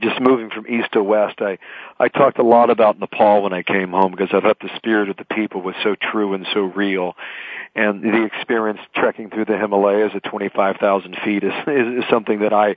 [0.00, 1.58] just moving from east to west, I
[1.98, 5.08] I talked a lot about Nepal when I came home because I thought the spirit
[5.08, 7.16] of the people was so true and so real,
[7.74, 12.52] and the experience trekking through the Himalayas at 25,000 feet is, is is something that
[12.52, 12.76] I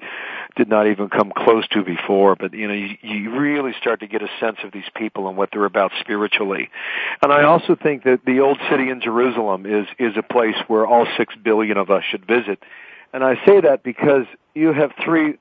[0.56, 2.36] did not even come close to before.
[2.36, 5.38] But you know, you, you really start to get a sense of these people and
[5.38, 6.70] what they're about spiritually,
[7.22, 10.86] and I also think that the old city in Jerusalem is is a place where
[10.86, 12.64] all six billion of us should visit.
[13.12, 15.38] And I say that because you have three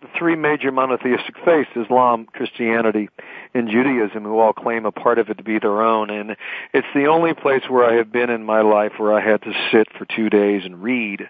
[0.00, 3.08] the three major monotheistic faiths, Islam, Christianity,
[3.54, 6.10] and Judaism, who all claim a part of it to be their own.
[6.10, 6.36] And
[6.72, 9.52] it's the only place where I have been in my life where I had to
[9.72, 11.28] sit for two days and read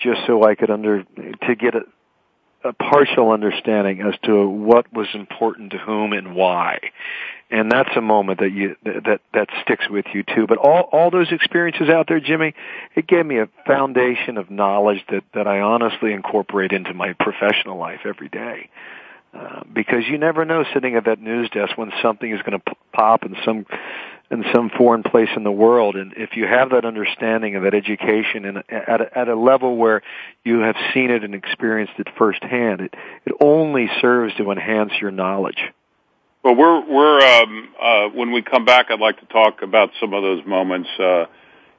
[0.00, 1.82] just so I could under, to get a,
[2.64, 6.78] a partial understanding as to what was important to whom and why
[7.52, 10.46] and that's a moment that you that that sticks with you too.
[10.48, 12.54] But all all those experiences out there, Jimmy,
[12.96, 17.76] it gave me a foundation of knowledge that that I honestly incorporate into my professional
[17.76, 18.70] life every day.
[19.34, 22.74] Uh, because you never know sitting at that news desk when something is going to
[22.92, 23.64] pop in some
[24.30, 27.72] in some foreign place in the world and if you have that understanding of that
[27.72, 30.02] education and at a, at a level where
[30.44, 35.10] you have seen it and experienced it firsthand it it only serves to enhance your
[35.10, 35.72] knowledge
[36.42, 40.12] well, we're we're um, uh, when we come back, I'd like to talk about some
[40.12, 40.88] of those moments.
[40.98, 41.26] Uh,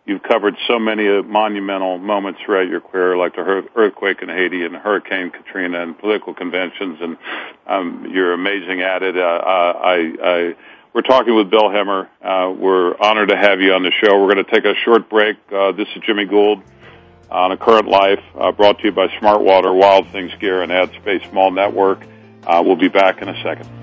[0.06, 4.64] you've covered so many uh, monumental moments throughout your career, like the earthquake in Haiti
[4.64, 7.18] and Hurricane Katrina and political conventions, and
[7.68, 9.18] um, you're amazing at it.
[9.18, 10.56] Uh, I, I,
[10.94, 12.08] we're talking with Bill Hemmer.
[12.22, 14.18] Uh, we're honored to have you on the show.
[14.18, 15.38] We're going to take a short break.
[15.52, 16.62] Uh, this is Jimmy Gould
[17.30, 21.30] on A Current Life, uh, brought to you by Smartwater, Wild Things Gear, and AdSpace
[21.32, 22.06] Small Network.
[22.46, 23.83] Uh, we'll be back in a second.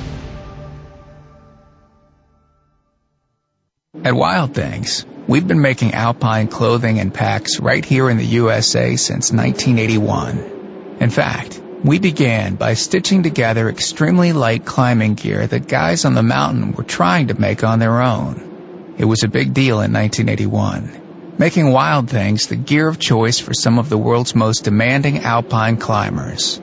[4.03, 8.95] At Wild Things, we've been making alpine clothing and packs right here in the USA
[8.95, 10.97] since 1981.
[10.99, 16.23] In fact, we began by stitching together extremely light climbing gear that guys on the
[16.23, 18.95] mountain were trying to make on their own.
[18.97, 23.53] It was a big deal in 1981, making Wild Things the gear of choice for
[23.53, 26.59] some of the world's most demanding alpine climbers.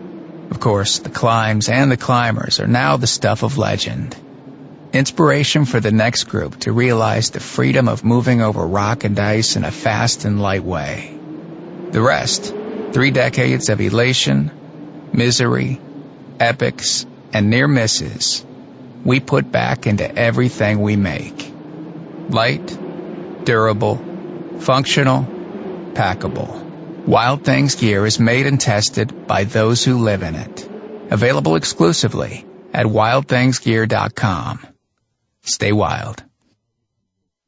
[0.51, 4.17] Of course, the climbs and the climbers are now the stuff of legend.
[4.93, 9.57] Inspiration for the next group to realize the freedom of moving over rock and ice
[9.57, 11.15] in a fast and light way.
[11.91, 12.55] The rest,
[12.93, 14.51] three decades of elation,
[15.13, 15.79] misery,
[16.41, 18.47] epics, and near misses,
[19.05, 21.53] we put back into everything we make.
[22.31, 22.79] Light,
[23.45, 23.97] durable,
[24.61, 25.23] functional,
[25.93, 26.65] packable.
[27.05, 30.67] Wild Things gear is made and tested by those who live in it.
[31.11, 34.78] Available exclusively at wildthingsgear.com.
[35.49, 36.23] Stay wild.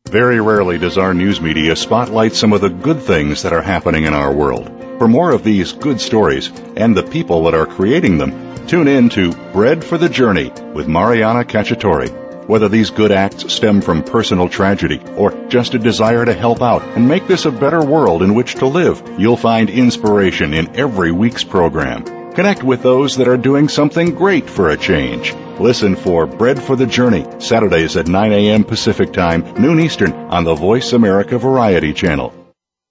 [0.08, 4.06] Very rarely does our news media spotlight some of the good things that are happening
[4.06, 4.70] in our world.
[4.96, 9.10] For more of these good stories and the people that are creating them, tune in
[9.10, 12.48] to Bread for the Journey with Mariana Cacciatore.
[12.48, 16.82] Whether these good acts stem from personal tragedy or just a desire to help out
[16.96, 21.12] and make this a better world in which to live, you'll find inspiration in every
[21.12, 22.32] week's program.
[22.32, 25.34] Connect with those that are doing something great for a change.
[25.60, 28.64] Listen for Bread for the Journey, Saturdays at 9 a.m.
[28.64, 32.32] Pacific Time, noon Eastern, on the Voice America Variety Channel.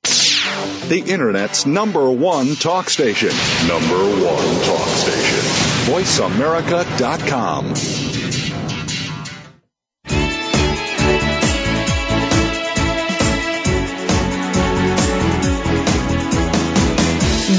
[0.04, 3.30] The Internet's number one talk station.
[3.68, 5.40] Number one talk station.
[5.92, 7.74] VoiceAmerica.com.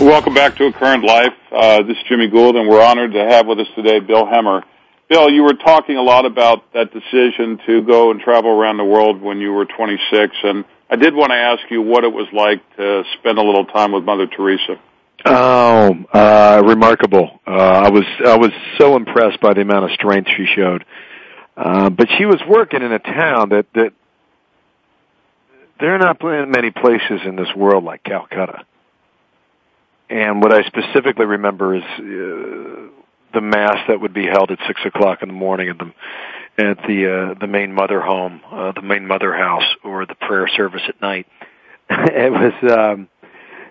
[0.00, 1.34] Welcome back to A Current Life.
[1.50, 4.62] Uh, this is Jimmy Gould, and we're honored to have with us today Bill Hemmer.
[5.08, 8.84] Bill, you were talking a lot about that decision to go and travel around the
[8.84, 12.26] world when you were 26, and I did want to ask you what it was
[12.32, 14.78] like to spend a little time with Mother Teresa.
[15.24, 17.40] Oh, uh, remarkable!
[17.46, 20.84] Uh, I was I was so impressed by the amount of strength she showed.
[21.56, 23.92] Uh, but she was working in a town that that
[25.80, 28.64] there are not many places in this world like Calcutta.
[30.10, 32.87] And what I specifically remember is uh,
[33.32, 35.92] the mass that would be held at six o'clock in the morning at the
[36.58, 40.48] at the uh, the main mother home, uh, the main mother house, or the prayer
[40.48, 41.26] service at night.
[41.90, 43.08] it was um,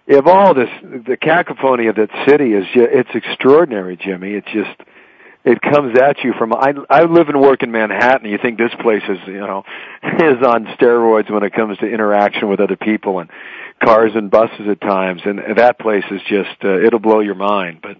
[0.09, 4.33] of all this the cacophony of that city is just, it's extraordinary, Jimmy.
[4.33, 4.89] It just
[5.43, 8.29] it comes at you from I I live and work in Manhattan.
[8.29, 9.63] You think this place is you know
[10.03, 13.29] is on steroids when it comes to interaction with other people and
[13.83, 17.79] cars and buses at times, and that place is just uh, it'll blow your mind.
[17.81, 17.97] But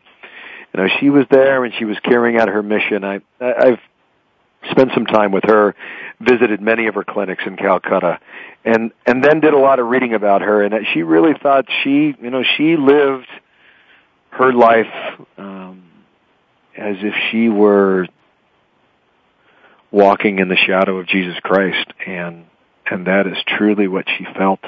[0.78, 3.04] you know, she was there and she was carrying out her mission.
[3.04, 3.80] I, I've
[4.70, 5.76] spent some time with her,
[6.20, 8.20] visited many of her clinics in Calcutta,
[8.64, 10.62] and and then did a lot of reading about her.
[10.64, 13.28] And she really thought she, you know, she lived
[14.32, 15.84] her life um,
[16.78, 18.06] as if she were
[19.90, 22.46] walking in the shadow of Jesus Christ, and
[22.86, 24.64] and that is truly what she felt,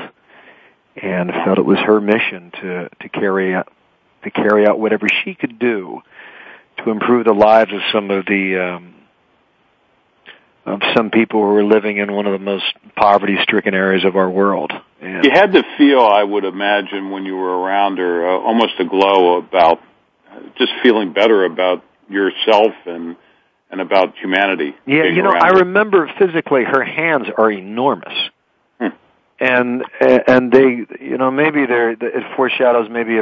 [0.96, 3.54] and felt it was her mission to to carry
[4.24, 6.02] to carry out whatever she could do
[6.84, 8.96] to improve the lives of some of the um,
[10.66, 12.66] of some people who are living in one of the most
[12.96, 14.72] poverty-stricken areas of our world.
[15.02, 18.74] And you had to feel, I would imagine, when you were around her, uh, almost
[18.80, 19.80] a glow about
[20.58, 23.16] just feeling better about yourself and
[23.72, 24.76] and about humanity.
[24.88, 28.14] Yeah, you know, I remember physically her hands are enormous.
[29.40, 33.20] And and they, you know, maybe they're it foreshadows maybe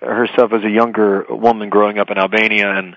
[0.00, 2.96] herself as a younger woman growing up in Albania, and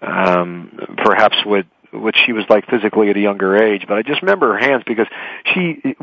[0.00, 3.86] um, perhaps what what she was like physically at a younger age.
[3.88, 5.08] But I just remember her hands because
[5.52, 5.96] she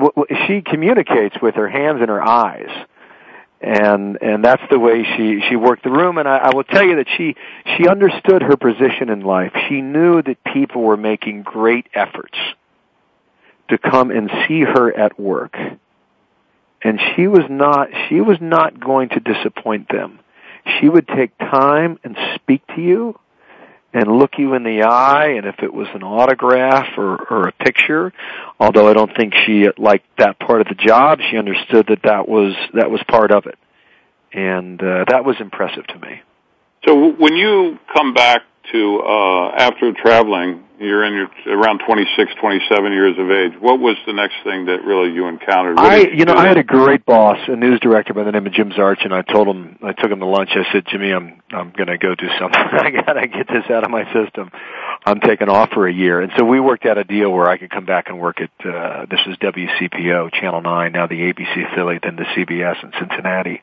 [0.47, 2.69] she communicates with her hands and her eyes.
[3.59, 6.17] And and that's the way she she worked the room.
[6.17, 7.35] And I, I will tell you that she
[7.77, 9.53] she understood her position in life.
[9.67, 12.37] She knew that people were making great efforts
[13.69, 15.55] to come and see her at work.
[16.83, 20.19] And she was not she was not going to disappoint them.
[20.79, 23.19] She would take time and speak to you
[23.93, 27.51] and look you in the eye and if it was an autograph or, or a
[27.53, 28.11] picture
[28.59, 32.27] although i don't think she liked that part of the job she understood that that
[32.27, 33.57] was that was part of it.
[34.33, 36.21] And uh, that was impressive to me.
[36.85, 38.41] So when you come back
[38.71, 43.95] to uh after traveling you're in your around 26 27 years of age what was
[44.05, 45.75] the next thing that really you encountered?
[45.75, 48.31] What i you, you know i had a great boss a news director by the
[48.31, 50.51] name of jim zarch and i told him i took him to lunch.
[50.53, 52.59] I said jimmy i'm i'm going to go do something.
[52.61, 54.51] I got to get this out of my system.
[55.05, 56.19] I'm taking off for a year.
[56.19, 58.51] And so we worked out a deal where i could come back and work at
[58.65, 63.61] uh this is wcpo channel 9 now the abc affiliate then the cbs in cincinnati.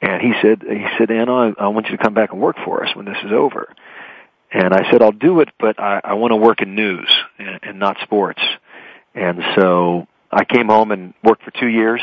[0.00, 2.56] And he said, he said, Anna, I, I want you to come back and work
[2.64, 3.74] for us when this is over.
[4.52, 7.60] And I said, I'll do it, but I, I want to work in news and,
[7.62, 8.40] and not sports.
[9.14, 12.00] And so I came home and worked for two years.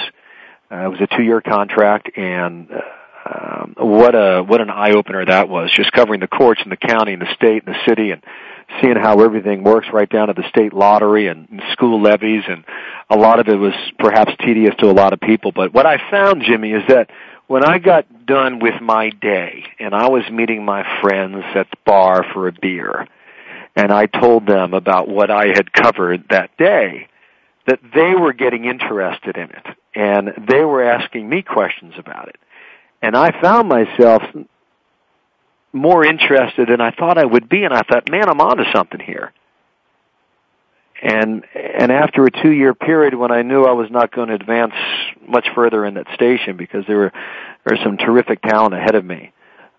[0.72, 2.82] Uh, it was a two-year contract, and uh,
[3.28, 5.72] um, what a what an eye opener that was!
[5.72, 8.24] Just covering the courts and the county and the state and the city, and
[8.82, 12.66] seeing how everything works right down to the state lottery and, and school levies, and
[13.10, 15.52] a lot of it was perhaps tedious to a lot of people.
[15.52, 17.10] But what I found, Jimmy, is that
[17.48, 21.78] when I got done with my day and I was meeting my friends at the
[21.86, 23.08] bar for a beer
[23.76, 27.08] and I told them about what I had covered that day,
[27.68, 32.38] that they were getting interested in it and they were asking me questions about it.
[33.02, 34.24] And I found myself
[35.72, 39.00] more interested than I thought I would be and I thought, man, I'm onto something
[39.00, 39.34] here
[41.06, 44.34] and and after a two year period when I knew I was not going to
[44.34, 44.74] advance
[45.28, 47.12] much further in that station because there were
[47.64, 49.32] there was some terrific talent ahead of me.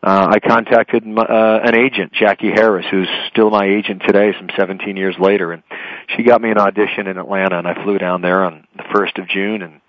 [0.02, 4.96] Uh, I contacted uh, an agent, Jackie Harris, who's still my agent today, some 17
[4.96, 5.64] years later, and
[6.14, 9.18] she got me an audition in Atlanta, and I flew down there on the first
[9.18, 9.80] of June, and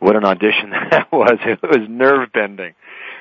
[0.00, 1.38] what an audition that was!
[1.44, 2.74] It was nerve bending.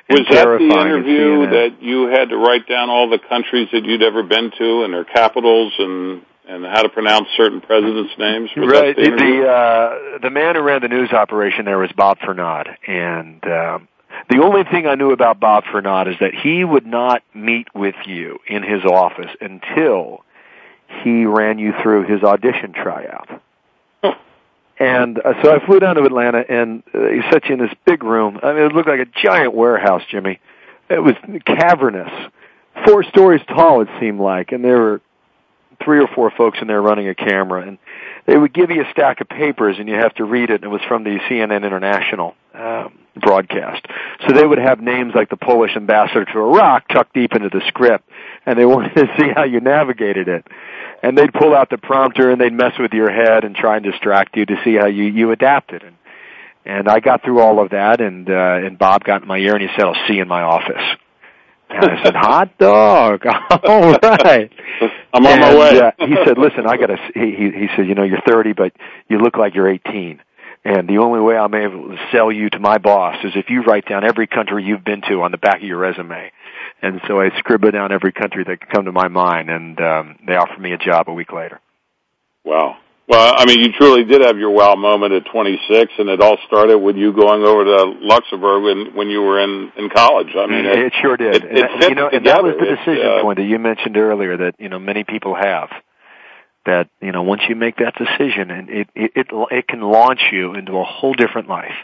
[0.10, 4.01] Was that the interview that you had to write down all the countries that you'd
[4.01, 8.50] ever been to and their capitals and and how to pronounce certain presidents' names.
[8.56, 8.96] Was right.
[8.96, 13.44] The the, uh, the man who ran the news operation there was Bob Furnad, and
[13.46, 13.88] um,
[14.30, 17.96] the only thing I knew about Bob Furnad is that he would not meet with
[18.06, 20.24] you in his office until
[21.04, 23.41] he ran you through his audition tryout.
[24.80, 27.74] And uh, so I flew down to Atlanta, and uh, he set you in this
[27.86, 28.39] big room.
[28.41, 30.39] I mean, it looked like a giant warehouse, Jimmy.
[30.89, 31.14] It was
[31.46, 32.12] cavernous,
[32.86, 33.82] four stories tall.
[33.82, 35.02] It seemed like, and there were
[35.84, 37.78] three or four folks in there running a camera, and
[38.26, 40.56] they would give you a stack of papers, and you have to read it.
[40.56, 43.86] And it was from the CNN International um, broadcast,
[44.26, 47.62] so they would have names like the Polish ambassador to Iraq tucked deep into the
[47.68, 48.10] script,
[48.46, 50.46] and they wanted to see how you navigated it.
[51.02, 53.84] And they'd pull out the prompter and they'd mess with your head and try and
[53.84, 55.84] distract you to see how you you adapted.
[55.84, 55.98] And
[56.66, 59.54] and I got through all of that, and uh, and Bob got in my ear
[59.56, 60.82] and he said, "I'll see you in my office."
[61.74, 63.26] And I said, "Hot dog,
[63.64, 64.52] all right."
[65.14, 65.80] I'm on and, my way.
[65.80, 68.54] uh, he said, "Listen, I got to." He, he he said, "You know, you're 30,
[68.54, 68.74] but
[69.08, 70.22] you look like you're 18."
[70.66, 73.64] And the only way I'm able to sell you to my boss is if you
[73.64, 76.32] write down every country you've been to on the back of your resume.
[76.82, 80.20] And so I scribbled down every country that could come to my mind, and um,
[80.26, 81.60] they offered me a job a week later.
[82.46, 82.78] Wow.
[83.14, 86.38] Well, I mean, you truly did have your wow moment at 26, and it all
[86.47, 90.30] started with you going over to Luxembourg when when you were in in college.
[90.36, 91.36] I mean, it, it sure did.
[91.36, 93.97] It, it and, you know, and that was the decision uh, point that you mentioned
[93.97, 95.70] earlier that you know many people have.
[96.66, 100.22] That you know, once you make that decision, and it it it, it can launch
[100.32, 101.78] you into a whole different life.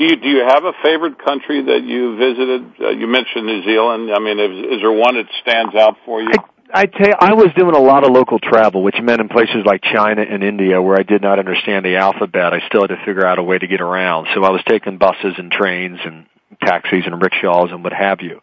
[0.00, 2.82] Do you, do you have a favorite country that you visited?
[2.82, 4.10] Uh, you mentioned New Zealand.
[4.10, 6.30] I mean, is, is there one that stands out for you?
[6.34, 9.28] I, I tell you, I was doing a lot of local travel, which meant in
[9.28, 12.88] places like China and India where I did not understand the alphabet, I still had
[12.88, 14.28] to figure out a way to get around.
[14.34, 16.26] So I was taking buses and trains and
[16.62, 18.40] taxis and rickshaws and what have you.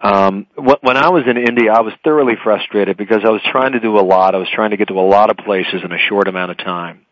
[0.00, 3.80] Um, when I was in India, I was thoroughly frustrated because I was trying to
[3.80, 4.34] do a lot.
[4.34, 6.56] I was trying to get to a lot of places in a short amount of
[6.56, 7.02] time.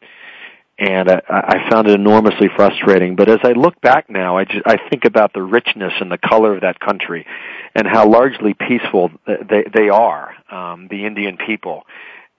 [0.78, 3.16] And I, I found it enormously frustrating.
[3.16, 6.18] But as I look back now, I just I think about the richness and the
[6.18, 7.26] color of that country,
[7.74, 11.84] and how largely peaceful they they are, um, the Indian people,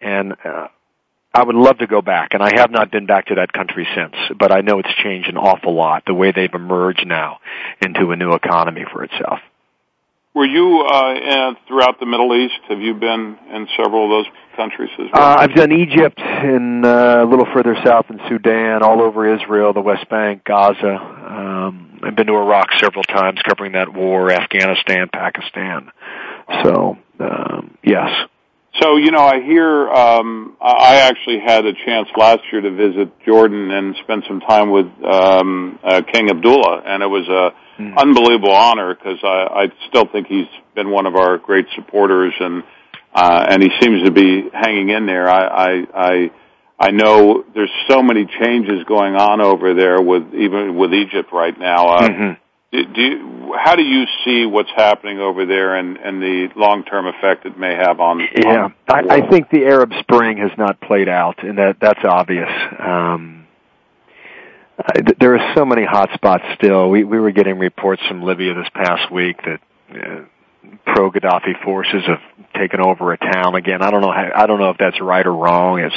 [0.02, 0.34] and.
[0.44, 0.68] Uh,
[1.32, 3.88] I would love to go back, and I have not been back to that country
[3.96, 7.38] since, but I know it's changed an awful lot, the way they've emerged now
[7.84, 9.40] into a new economy for itself.
[10.36, 12.62] Were you uh, throughout the Middle East?
[12.70, 15.24] Have you been in several of those countries as well?
[15.24, 19.74] Uh, I've done Egypt and uh, a little further south in Sudan, all over Israel,
[19.74, 20.96] the West Bank, Gaza.
[20.96, 25.92] Um, I've been to Iraq several times, covering that war, Afghanistan, Pakistan.
[26.64, 28.10] So, um, yes.
[28.82, 29.90] So you know, I hear.
[29.90, 34.72] Um, I actually had a chance last year to visit Jordan and spend some time
[34.72, 37.98] with um, uh, King Abdullah, and it was a mm.
[37.98, 42.64] unbelievable honor because I, I still think he's been one of our great supporters, and
[43.14, 45.30] uh, and he seems to be hanging in there.
[45.30, 46.32] I, I I
[46.80, 51.58] I know there's so many changes going on over there with even with Egypt right
[51.58, 51.90] now.
[51.90, 52.34] Uh, mm-hmm
[52.72, 57.58] how do you see what's happening over there and, and the long term effect it
[57.58, 58.20] may have on?
[58.20, 62.04] Yeah, on I, I think the Arab Spring has not played out, and that that's
[62.04, 62.50] obvious.
[62.78, 63.48] Um,
[65.20, 66.90] there are so many hot spots still.
[66.90, 69.60] We we were getting reports from Libya this past week that
[70.72, 72.22] uh, pro Gaddafi forces have
[72.56, 73.82] taken over a town again.
[73.82, 75.80] I don't know how, I don't know if that's right or wrong.
[75.80, 75.96] It's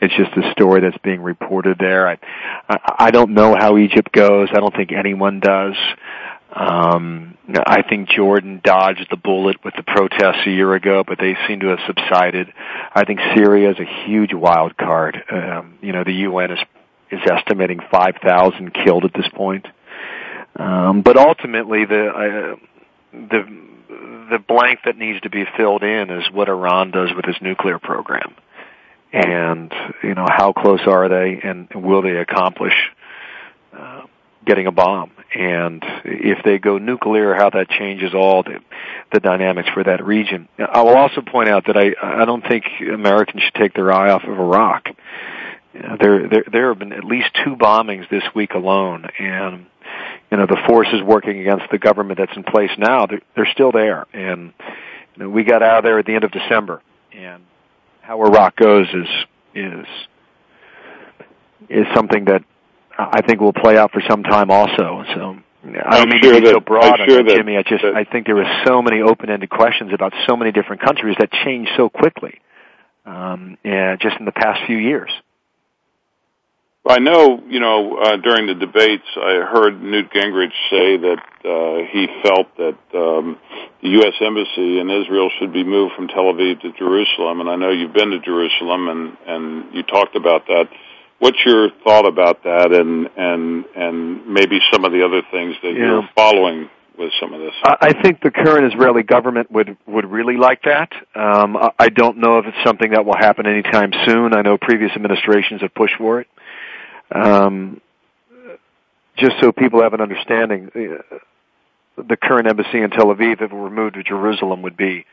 [0.00, 2.08] it's just a story that's being reported there.
[2.08, 2.18] I
[2.68, 4.48] I, I don't know how Egypt goes.
[4.52, 5.74] I don't think anyone does.
[6.54, 11.34] Um, I think Jordan dodged the bullet with the protests a year ago, but they
[11.48, 12.52] seem to have subsided.
[12.94, 15.16] I think Syria is a huge wild card.
[15.30, 16.58] Um, you know, the UN is
[17.10, 19.66] is estimating 5,000 killed at this point.
[20.56, 22.56] Um, but ultimately, the uh,
[23.12, 23.44] the
[24.30, 27.78] the blank that needs to be filled in is what Iran does with its nuclear
[27.78, 28.34] program.
[29.12, 32.72] And, you know, how close are they and will they accomplish
[33.76, 34.02] uh,
[34.46, 35.10] getting a bomb?
[35.34, 38.60] And if they go nuclear, how that changes all the,
[39.12, 40.48] the dynamics for that region.
[40.58, 44.10] I will also point out that I, I don't think Americans should take their eye
[44.10, 44.88] off of Iraq.
[45.74, 49.66] You know, there, there, there have been at least two bombings this week alone, and
[50.32, 53.70] you know the forces working against the government that's in place now they're, they're still
[53.70, 54.52] there and
[55.14, 57.44] you know, we got out of there at the end of December and
[58.00, 59.06] how Iraq goes is
[59.54, 59.86] is
[61.68, 62.42] is something that
[62.98, 66.40] I think will play out for some time also so I don't mean sure to
[66.40, 67.56] be that, so broad I'm sure that, Jimmy.
[67.58, 70.82] I just that, I think there are so many open-ended questions about so many different
[70.82, 72.40] countries that change so quickly,
[73.06, 75.10] um, yeah, just in the past few years.
[76.84, 81.86] I know, you know, uh, during the debates, I heard Newt Gingrich say that uh,
[81.92, 83.38] he felt that um,
[83.82, 84.14] the U.S.
[84.20, 87.40] embassy in Israel should be moved from Tel Aviv to Jerusalem.
[87.40, 90.68] And I know you've been to Jerusalem, and and you talked about that.
[91.20, 95.74] What's your thought about that, and and and maybe some of the other things that
[95.74, 95.86] yeah.
[95.86, 96.68] you're following
[96.98, 97.54] with some of this?
[97.62, 100.90] I think the current Israeli government would would really like that.
[101.14, 104.34] Um, I don't know if it's something that will happen anytime soon.
[104.34, 106.26] I know previous administrations have pushed for it.
[107.14, 107.80] Um,
[109.16, 110.70] just so people have an understanding,
[111.96, 115.04] the current embassy in Tel Aviv, if it were moved to Jerusalem, would be,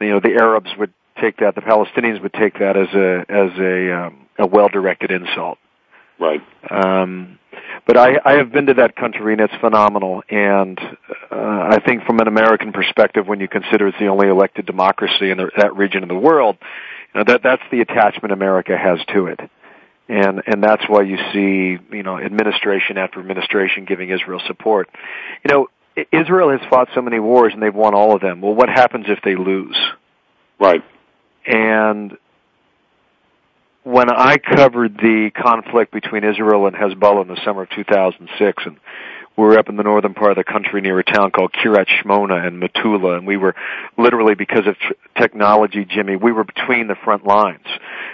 [0.00, 3.58] you know, the Arabs would take that, the Palestinians would take that as a as
[3.58, 5.58] a um, a well-directed insult.
[6.18, 6.42] Right.
[6.70, 7.38] Um,
[7.86, 10.22] but I, I have been to that country and it's phenomenal.
[10.28, 10.78] And
[11.30, 15.30] uh, I think from an American perspective, when you consider it's the only elected democracy
[15.30, 16.56] in the, that region of the world,
[17.14, 19.40] you know, that that's the attachment America has to it
[20.08, 24.88] and and that's why you see you know administration after administration giving Israel support.
[25.44, 25.68] You know,
[26.12, 28.40] Israel has fought so many wars and they've won all of them.
[28.40, 29.78] Well, what happens if they lose?
[30.58, 30.82] Right.
[31.46, 32.16] And
[33.82, 38.78] when I covered the conflict between Israel and Hezbollah in the summer of 2006 and
[39.36, 41.86] we were up in the northern part of the country near a town called Kiryat
[42.02, 43.54] Shmona and Metula, and we were
[43.98, 47.66] literally because of tr- technology, Jimmy, we were between the front lines.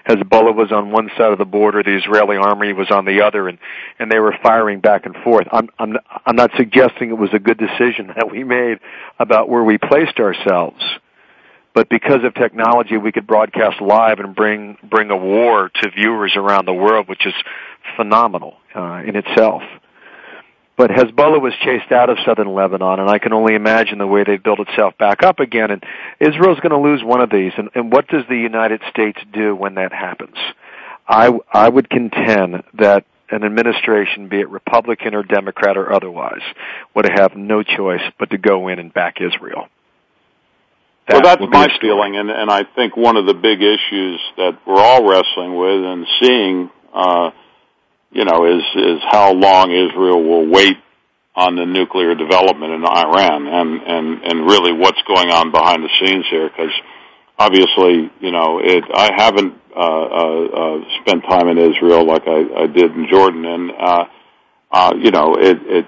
[0.08, 3.48] Hezbollah was on one side of the border, the Israeli army was on the other,
[3.48, 3.58] and
[4.00, 5.46] and they were firing back and forth.
[5.52, 5.96] I'm I'm
[6.26, 8.78] I'm not suggesting it was a good decision that we made
[9.18, 10.82] about where we placed ourselves,
[11.72, 16.34] but because of technology, we could broadcast live and bring bring a war to viewers
[16.34, 17.34] around the world, which is
[17.96, 19.62] phenomenal uh, in itself.
[20.82, 24.24] But Hezbollah was chased out of southern Lebanon, and I can only imagine the way
[24.24, 25.70] they've built itself back up again.
[25.70, 25.80] And
[26.18, 27.52] Israel's going to lose one of these.
[27.56, 30.34] And, and what does the United States do when that happens?
[31.06, 36.42] I, I would contend that an administration, be it Republican or Democrat or otherwise,
[36.96, 39.68] would have no choice but to go in and back Israel.
[41.06, 44.58] That well, that's my feeling, and, and I think one of the big issues that
[44.66, 47.30] we're all wrestling with and seeing uh,
[48.12, 50.76] you know, is is how long Israel will wait
[51.34, 55.90] on the nuclear development in Iran, and and and really what's going on behind the
[56.00, 56.72] scenes here, because
[57.38, 58.84] obviously, you know, it.
[58.94, 63.44] I haven't uh, uh, uh, spent time in Israel like I, I did in Jordan,
[63.44, 64.04] and uh,
[64.70, 65.86] uh, you know, it it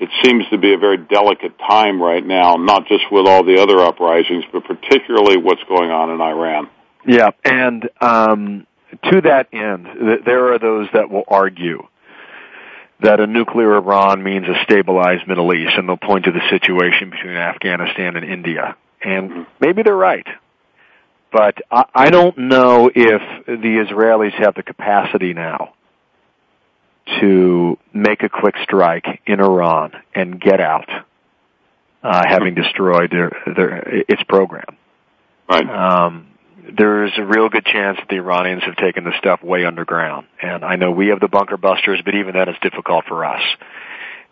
[0.00, 3.60] it seems to be a very delicate time right now, not just with all the
[3.60, 6.68] other uprisings, but particularly what's going on in Iran.
[7.06, 8.66] Yeah, and um,
[9.10, 9.86] to that end,
[10.24, 11.86] there are those that will argue
[13.02, 17.10] that a nuclear Iran means a stabilized Middle East, and they'll point to the situation
[17.10, 18.76] between Afghanistan and India.
[19.02, 20.26] And maybe they're right.
[21.32, 25.74] But I, I don't know if the Israelis have the capacity now
[27.20, 30.88] to make a quick strike in Iran and get out,
[32.02, 34.76] uh, having destroyed their, their its program.
[35.48, 35.68] Right.
[35.68, 36.26] Um,
[36.76, 40.26] there's a real good chance that the Iranians have taken the stuff way underground.
[40.40, 43.42] And I know we have the bunker busters, but even that is difficult for us.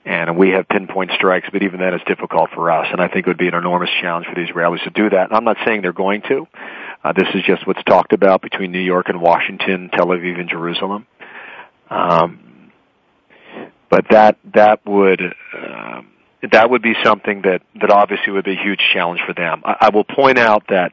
[0.05, 2.87] And we have pinpoint strikes, but even that is difficult for us.
[2.91, 5.29] And I think it would be an enormous challenge for the Israelis to do that.
[5.29, 6.47] And I'm not saying they're going to.
[7.05, 10.49] Uh, this is just what's talked about between New York and Washington, Tel Aviv and
[10.49, 11.07] Jerusalem.
[11.91, 12.73] Um,
[13.91, 15.21] but that that would
[15.55, 16.09] um,
[16.53, 19.63] that would be something that that obviously would be a huge challenge for them.
[19.65, 20.93] I, I will point out that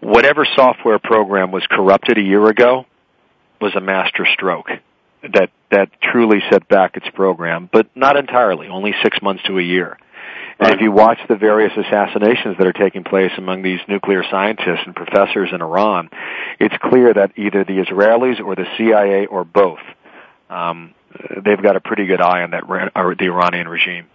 [0.00, 2.86] whatever software program was corrupted a year ago
[3.60, 4.68] was a master stroke
[5.22, 9.62] that that truly set back its program, but not entirely, only six months to a
[9.62, 9.98] year.
[10.60, 14.80] And if you watch the various assassinations that are taking place among these nuclear scientists
[14.86, 16.10] and professors in Iran,
[16.58, 19.78] it's clear that either the Israelis or the CIA or both,
[20.50, 20.94] um,
[21.44, 22.64] they've got a pretty good eye on that
[22.96, 24.06] or the Iranian regime.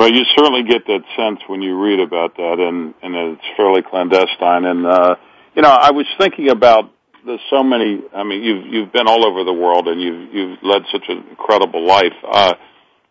[0.00, 3.82] Well, you certainly get that sense when you read about that, and and it's fairly
[3.82, 4.64] clandestine.
[4.64, 5.16] And uh,
[5.54, 6.90] you know, I was thinking about
[7.26, 8.00] there's so many.
[8.16, 11.28] I mean, you've you've been all over the world, and you've you've led such an
[11.28, 12.16] incredible life.
[12.24, 12.54] Uh,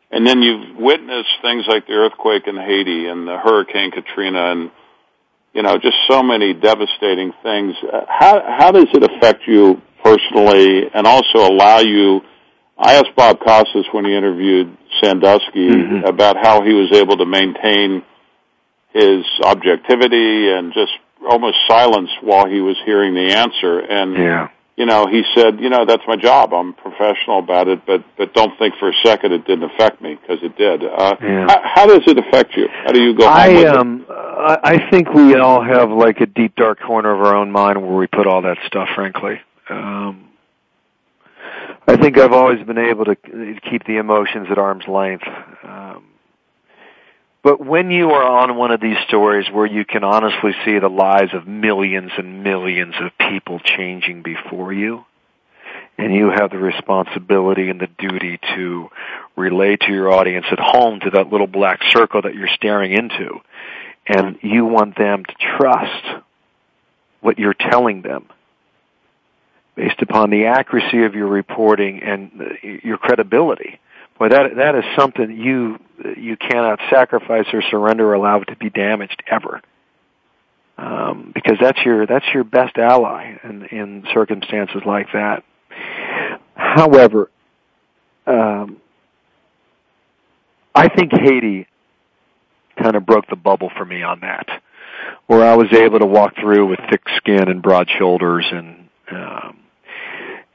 [0.10, 4.72] and then you've witnessed things like the earthquake in Haiti and the Hurricane Katrina, and
[5.54, 7.76] you know, just so many devastating things.
[8.08, 12.22] How how does it affect you personally, and also allow you?
[12.80, 16.06] I asked Bob Costas when he interviewed Sandusky mm-hmm.
[16.06, 18.04] about how he was able to maintain
[18.94, 20.94] his objectivity and just
[21.30, 23.80] almost silence while he was hearing the answer.
[23.80, 24.48] And yeah.
[24.78, 26.54] you know, he said, you know, that's my job.
[26.54, 30.16] I'm professional about it, but but don't think for a second it didn't affect me
[30.16, 30.82] because it did.
[30.84, 31.48] Uh, yeah.
[31.48, 32.70] how, how does it affect you?
[32.72, 33.28] How do you go?
[33.28, 37.52] I um, I think we all have like a deep dark corner of our own
[37.52, 38.88] mind where we put all that stuff.
[38.96, 39.42] Frankly.
[39.70, 40.29] Um,
[41.90, 45.24] I think I've always been able to keep the emotions at arm's length.
[45.64, 46.06] Um,
[47.42, 50.88] but when you are on one of these stories where you can honestly see the
[50.88, 55.04] lives of millions and millions of people changing before you,
[55.98, 58.90] and you have the responsibility and the duty to
[59.36, 63.40] relay to your audience at home to that little black circle that you're staring into,
[64.06, 66.22] and you want them to trust
[67.22, 68.30] what you're telling them
[69.80, 72.32] based upon the accuracy of your reporting and
[72.84, 73.80] your credibility.
[74.18, 75.80] Boy, that that is something you
[76.18, 79.62] you cannot sacrifice or surrender or allow to be damaged ever,
[80.78, 85.46] um, because that's your that's your best ally in in circumstances like that.
[86.56, 87.32] However,
[88.28, 88.82] um,
[90.76, 91.68] I think Haiti
[92.78, 94.62] kind of broke the bubble for me on that,
[95.28, 99.59] where I was able to walk through with thick skin and broad shoulders and um,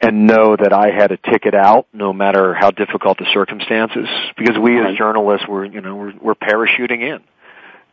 [0.05, 4.59] and know that I had a ticket out no matter how difficult the circumstances because
[4.59, 7.23] we as journalists were you know we're, we're parachuting in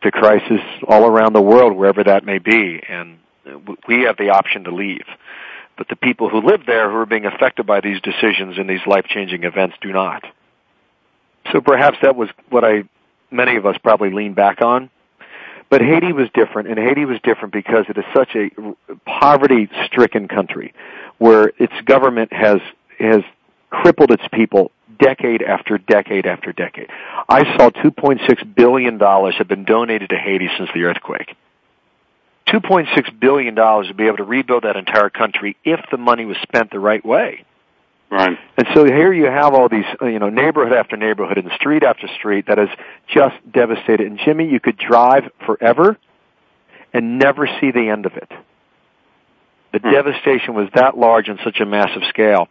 [0.03, 3.17] to crisis all around the world wherever that may be and
[3.87, 5.05] we have the option to leave.
[5.77, 8.85] But the people who live there who are being affected by these decisions and these
[8.85, 10.23] life-changing events do not.
[11.51, 12.83] So perhaps that was what I
[13.31, 14.89] many of us probably lean back on
[15.71, 18.51] but Haiti was different and Haiti was different because it is such a
[19.05, 20.73] poverty-stricken country
[21.17, 22.59] where its government has
[22.99, 23.21] has
[23.69, 26.89] crippled its people decade after decade after decade.
[27.27, 31.35] I saw 2.6 billion dollars have been donated to Haiti since the earthquake.
[32.47, 36.35] 2.6 billion dollars to be able to rebuild that entire country if the money was
[36.43, 37.45] spent the right way.
[38.11, 38.37] Right.
[38.57, 42.09] And so here you have all these, you know, neighborhood after neighborhood and street after
[42.19, 42.67] street that is
[43.07, 44.05] just devastated.
[44.05, 45.97] And Jimmy, you could drive forever
[46.93, 48.29] and never see the end of it.
[49.71, 49.91] The hmm.
[49.91, 52.49] devastation was that large on such a massive scale.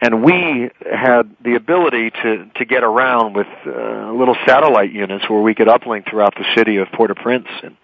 [0.00, 5.42] And we had the ability to, to get around with uh, little satellite units where
[5.42, 7.48] we could uplink throughout the city of Port-au-Prince.
[7.64, 7.76] And,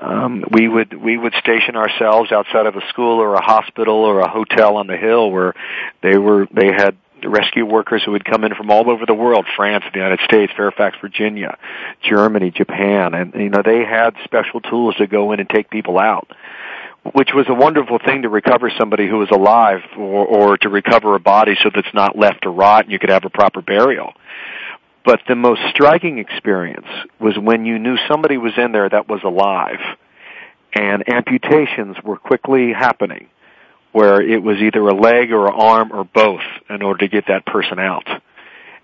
[0.00, 4.20] um, we would we would station ourselves outside of a school or a hospital or
[4.20, 5.54] a hotel on the hill where
[6.02, 9.44] they were they had rescue workers who would come in from all over the world
[9.56, 11.58] France, the United States, Fairfax, Virginia,
[12.02, 15.98] Germany, Japan, and you know they had special tools to go in and take people
[15.98, 16.28] out
[17.14, 21.14] which was a wonderful thing to recover somebody who was alive or, or to recover
[21.14, 23.62] a body so that it's not left to rot and you could have a proper
[23.62, 24.12] burial.
[25.04, 26.86] But the most striking experience
[27.18, 29.80] was when you knew somebody was in there that was alive
[30.74, 33.28] and amputations were quickly happening
[33.92, 37.24] where it was either a leg or an arm or both in order to get
[37.28, 38.06] that person out.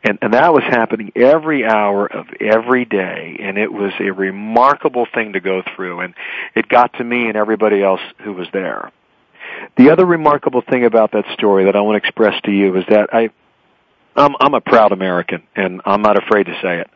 [0.02, 5.06] And, and that was happening every hour of every day, and it was a remarkable
[5.14, 6.14] thing to go through, and
[6.54, 8.92] it got to me and everybody else who was there.
[9.78, 12.84] The other remarkable thing about that story that I want to express to you is
[12.88, 13.30] that I,
[14.16, 16.90] I'm, I'm a proud American, and I'm not afraid to say it.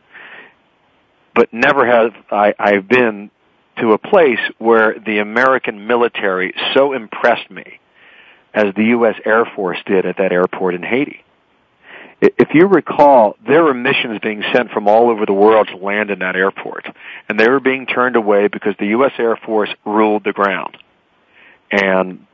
[1.35, 3.29] But never have I, I've been
[3.79, 7.79] to a place where the American military so impressed me
[8.53, 9.15] as the U.S.
[9.25, 11.23] Air Force did at that airport in Haiti
[12.21, 16.09] if you recall, there were missions being sent from all over the world to land
[16.09, 16.85] in that airport,
[17.29, 19.13] and they were being turned away because the U.S.
[19.17, 20.77] Air Force ruled the ground.
[21.71, 22.25] And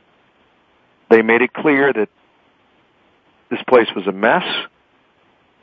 [1.08, 2.08] they made it clear that
[3.48, 4.44] this place was a mess.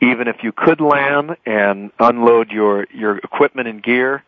[0.04, 4.24] Even if you could land and unload your, your equipment and gear,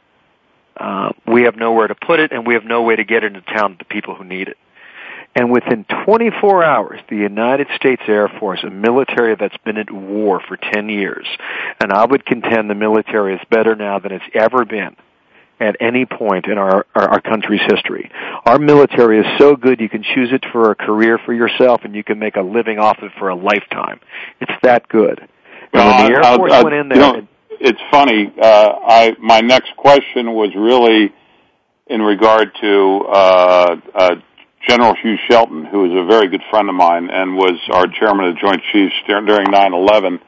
[0.78, 3.36] uh, we have nowhere to put it, and we have no way to get it
[3.36, 4.58] into town to the people who need it.
[5.38, 10.42] And within 24 hours, the United States Air Force, a military that's been at war
[10.48, 11.28] for 10 years,
[11.82, 14.96] and I would contend the military is better now than it's ever been
[15.60, 18.12] at any point in our, our, our country's history.
[18.46, 21.96] Our military is so good you can choose it for a career for yourself and
[21.96, 24.00] you can make a living off it for a lifetime.
[24.42, 25.28] It's that good.
[25.74, 27.28] Well, when the Air I'll, Force I'll, went in there, you know,
[27.60, 28.32] it's funny.
[28.42, 31.14] Uh, I my next question was really
[31.88, 34.16] in regard to uh, uh,
[34.68, 38.28] General Hugh Shelton, who is a very good friend of mine and was our chairman
[38.28, 40.20] of the Joint Chiefs during 9/11.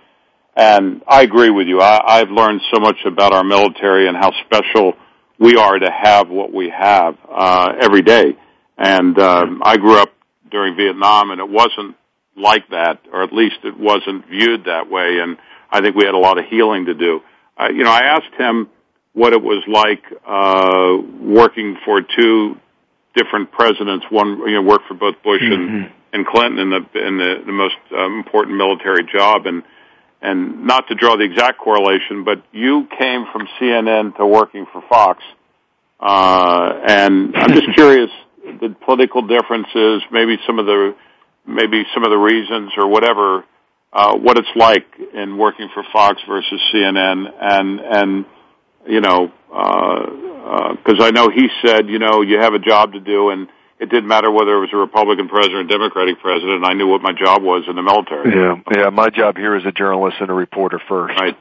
[0.55, 1.81] And I agree with you.
[1.81, 4.93] I, I've learned so much about our military and how special
[5.39, 8.35] we are to have what we have uh, every day.
[8.77, 10.09] And um, I grew up
[10.49, 11.95] during Vietnam, and it wasn't
[12.37, 15.19] like that, or at least it wasn't viewed that way.
[15.21, 15.37] And
[15.71, 17.21] I think we had a lot of healing to do.
[17.59, 18.69] Uh, you know, I asked him
[19.13, 22.57] what it was like uh, working for two
[23.15, 24.05] different presidents.
[24.09, 25.53] One, you know, worked for both Bush mm-hmm.
[25.53, 29.47] and, and Clinton in the in the, the most um, important military job.
[29.47, 29.63] And
[30.21, 34.81] and not to draw the exact correlation, but you came from CNN to working for
[34.89, 35.23] Fox.
[35.99, 38.09] Uh, and I'm just curious
[38.43, 40.95] the political differences, maybe some of the
[41.47, 43.43] maybe some of the reasons or whatever,
[43.93, 48.25] uh, what it's like in working for Fox versus CNN, and and
[48.85, 52.93] you know, because uh, uh, I know he said, you know, you have a job
[52.93, 53.47] to do, and
[53.79, 56.65] it didn't matter whether it was a Republican president or a Democratic president.
[56.65, 58.35] I knew what my job was in the military.
[58.35, 58.89] Yeah, yeah.
[58.89, 61.37] My job here is a journalist and a reporter first, right?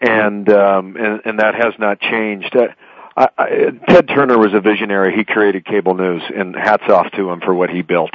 [0.00, 2.54] And um, and, and that has not changed.
[2.54, 2.68] Uh,
[3.16, 3.48] I, I,
[3.88, 5.14] Ted Turner was a visionary.
[5.16, 8.12] He created cable news, and hats off to him for what he built.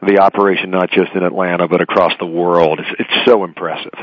[0.00, 2.78] The operation, not just in Atlanta, but across the world.
[2.80, 3.94] It's, it's so impressive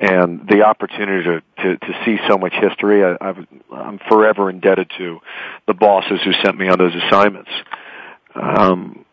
[0.00, 4.90] and the opportunity to, to, to see so much history, I, I've, I'm forever indebted
[4.98, 5.20] to
[5.66, 7.50] the bosses who sent me on those assignments.
[8.34, 9.04] Um,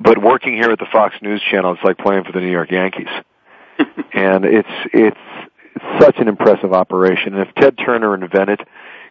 [0.00, 2.70] but working here at the Fox News Channel, it's like playing for the New York
[2.70, 3.08] Yankees,
[4.12, 5.16] and it's it's
[5.74, 7.34] it's such an impressive operation.
[7.34, 8.60] And if Ted Turner invented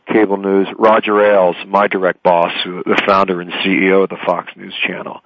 [0.07, 4.51] cable news, Roger Ailes, my direct boss, who, the founder and CEO of the Fox
[4.55, 5.21] News Channel,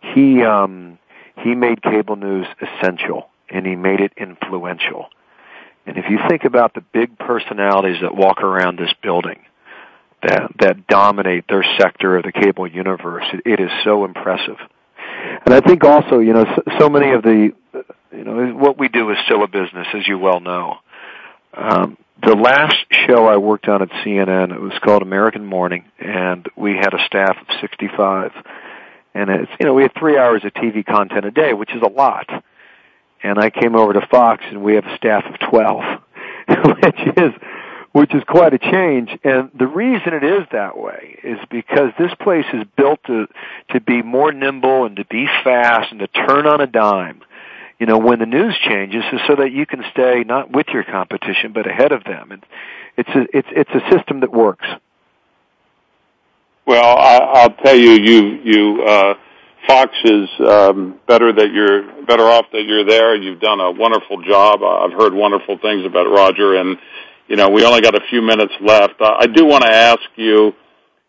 [0.00, 0.98] he um,
[1.42, 5.08] he made cable news essential and he made it influential.
[5.86, 9.40] And if you think about the big personalities that walk around this building,
[10.22, 14.56] that that dominate their sector of the cable universe, it, it is so impressive.
[15.44, 17.52] And I think also, you know, so, so many of the,
[18.12, 20.76] you know, what we do is still a business, as you well know.
[21.54, 22.76] Um, the last
[23.06, 27.04] show I worked on at CNN, it was called American Morning, and we had a
[27.06, 28.32] staff of 65.
[29.14, 31.82] And it's, you know, we had three hours of TV content a day, which is
[31.82, 32.28] a lot
[33.22, 35.82] and I came over to Fox, and we have a staff of twelve,
[36.48, 37.32] which is
[37.92, 39.10] which is quite a change.
[39.24, 43.26] And the reason it is that way is because this place is built to
[43.70, 47.22] to be more nimble and to be fast and to turn on a dime.
[47.78, 50.84] You know, when the news changes, is so that you can stay not with your
[50.84, 52.32] competition but ahead of them.
[52.32, 52.46] And
[52.96, 54.66] it's a it's it's a system that works.
[56.70, 58.84] Well, I, I'll tell you, you you.
[58.84, 59.14] uh
[59.68, 63.14] Fox is um, better that you're better off that you're there.
[63.14, 64.60] You've done a wonderful job.
[64.64, 66.78] I've heard wonderful things about Roger, and
[67.28, 68.94] you know we only got a few minutes left.
[69.00, 70.52] I do want to ask you,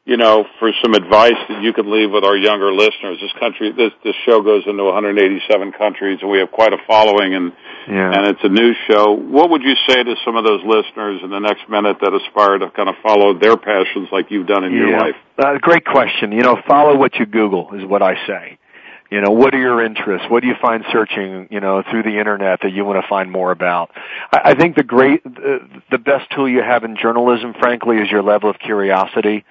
[0.05, 3.19] you know, for some advice that you could leave with our younger listeners.
[3.21, 7.35] This country, this this show goes into 187 countries, and we have quite a following,
[7.35, 7.53] and
[7.87, 8.11] yeah.
[8.11, 9.13] and it's a news show.
[9.13, 12.57] What would you say to some of those listeners in the next minute that aspire
[12.57, 14.79] to kind of follow their passions like you've done in yeah.
[14.79, 15.15] your life?
[15.37, 16.31] Uh, great question.
[16.31, 18.57] You know, follow what you Google is what I say.
[19.11, 20.25] You know, what are your interests?
[20.29, 23.29] What do you find searching, you know, through the internet that you want to find
[23.29, 23.91] more about?
[24.31, 25.59] I, I think the great, the,
[25.91, 29.43] the best tool you have in journalism, frankly, is your level of curiosity.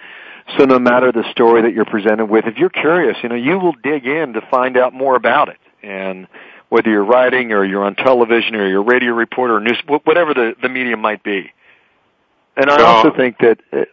[0.58, 3.58] So no matter the story that you're presented with, if you're curious, you know, you
[3.58, 5.58] will dig in to find out more about it.
[5.82, 6.26] And
[6.68, 10.34] whether you're writing or you're on television or you're a radio reporter or news, whatever
[10.34, 11.52] the, the medium might be.
[12.56, 13.84] And I also think that uh,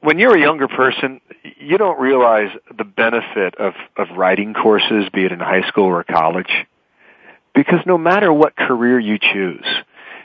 [0.00, 1.20] when you're a younger person,
[1.58, 6.04] you don't realize the benefit of, of writing courses, be it in high school or
[6.04, 6.50] college.
[7.54, 9.66] Because no matter what career you choose,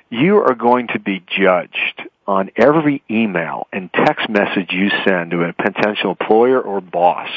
[0.10, 5.42] you are going to be judged on every email and text message you send to
[5.44, 7.30] a potential employer or boss.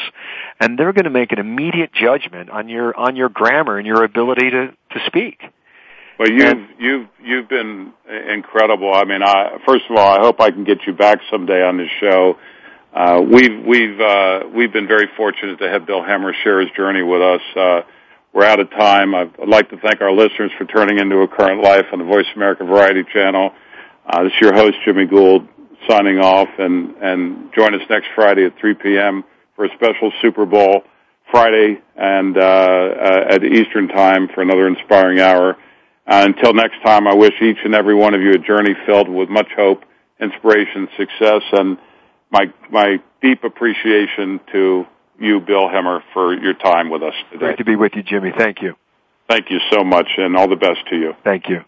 [0.59, 4.03] And they're going to make an immediate judgment on your, on your grammar and your
[4.03, 5.41] ability to, to speak.
[6.19, 8.93] Well, you've and, you've you've been incredible.
[8.93, 11.77] I mean, I first of all, I hope I can get you back someday on
[11.77, 12.37] this show.
[12.93, 17.01] Uh, we've we've uh, we've been very fortunate to have Bill Hemmer share his journey
[17.01, 17.41] with us.
[17.55, 17.81] Uh,
[18.33, 19.13] we're out of time.
[19.13, 22.25] I'd like to thank our listeners for turning into a current life on the Voice
[22.35, 23.51] America Variety Channel.
[24.05, 25.47] Uh, this is your host, Jimmy Gould,
[25.87, 29.23] signing off, and, and join us next Friday at 3 p.m.
[29.55, 30.81] for a special Super Bowl
[31.31, 35.55] Friday and uh, uh, at Eastern Time for another inspiring hour.
[36.05, 39.07] Uh, until next time, I wish each and every one of you a journey filled
[39.07, 39.83] with much hope,
[40.19, 41.77] inspiration, success, and
[42.31, 44.85] my my deep appreciation to
[45.23, 47.45] you, Bill Hemmer, for your time with us today.
[47.45, 48.31] Great to be with you, Jimmy.
[48.37, 48.75] Thank you.
[49.29, 51.13] Thank you so much, and all the best to you.
[51.23, 51.63] Thank you.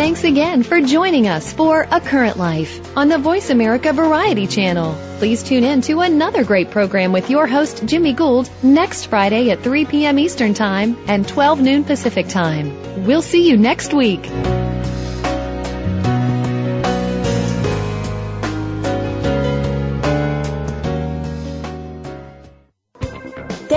[0.00, 4.96] Thanks again for joining us for A Current Life on the Voice America Variety Channel.
[5.18, 9.60] Please tune in to another great program with your host, Jimmy Gould, next Friday at
[9.60, 10.18] 3 p.m.
[10.18, 13.04] Eastern Time and 12 noon Pacific Time.
[13.04, 14.24] We'll see you next week.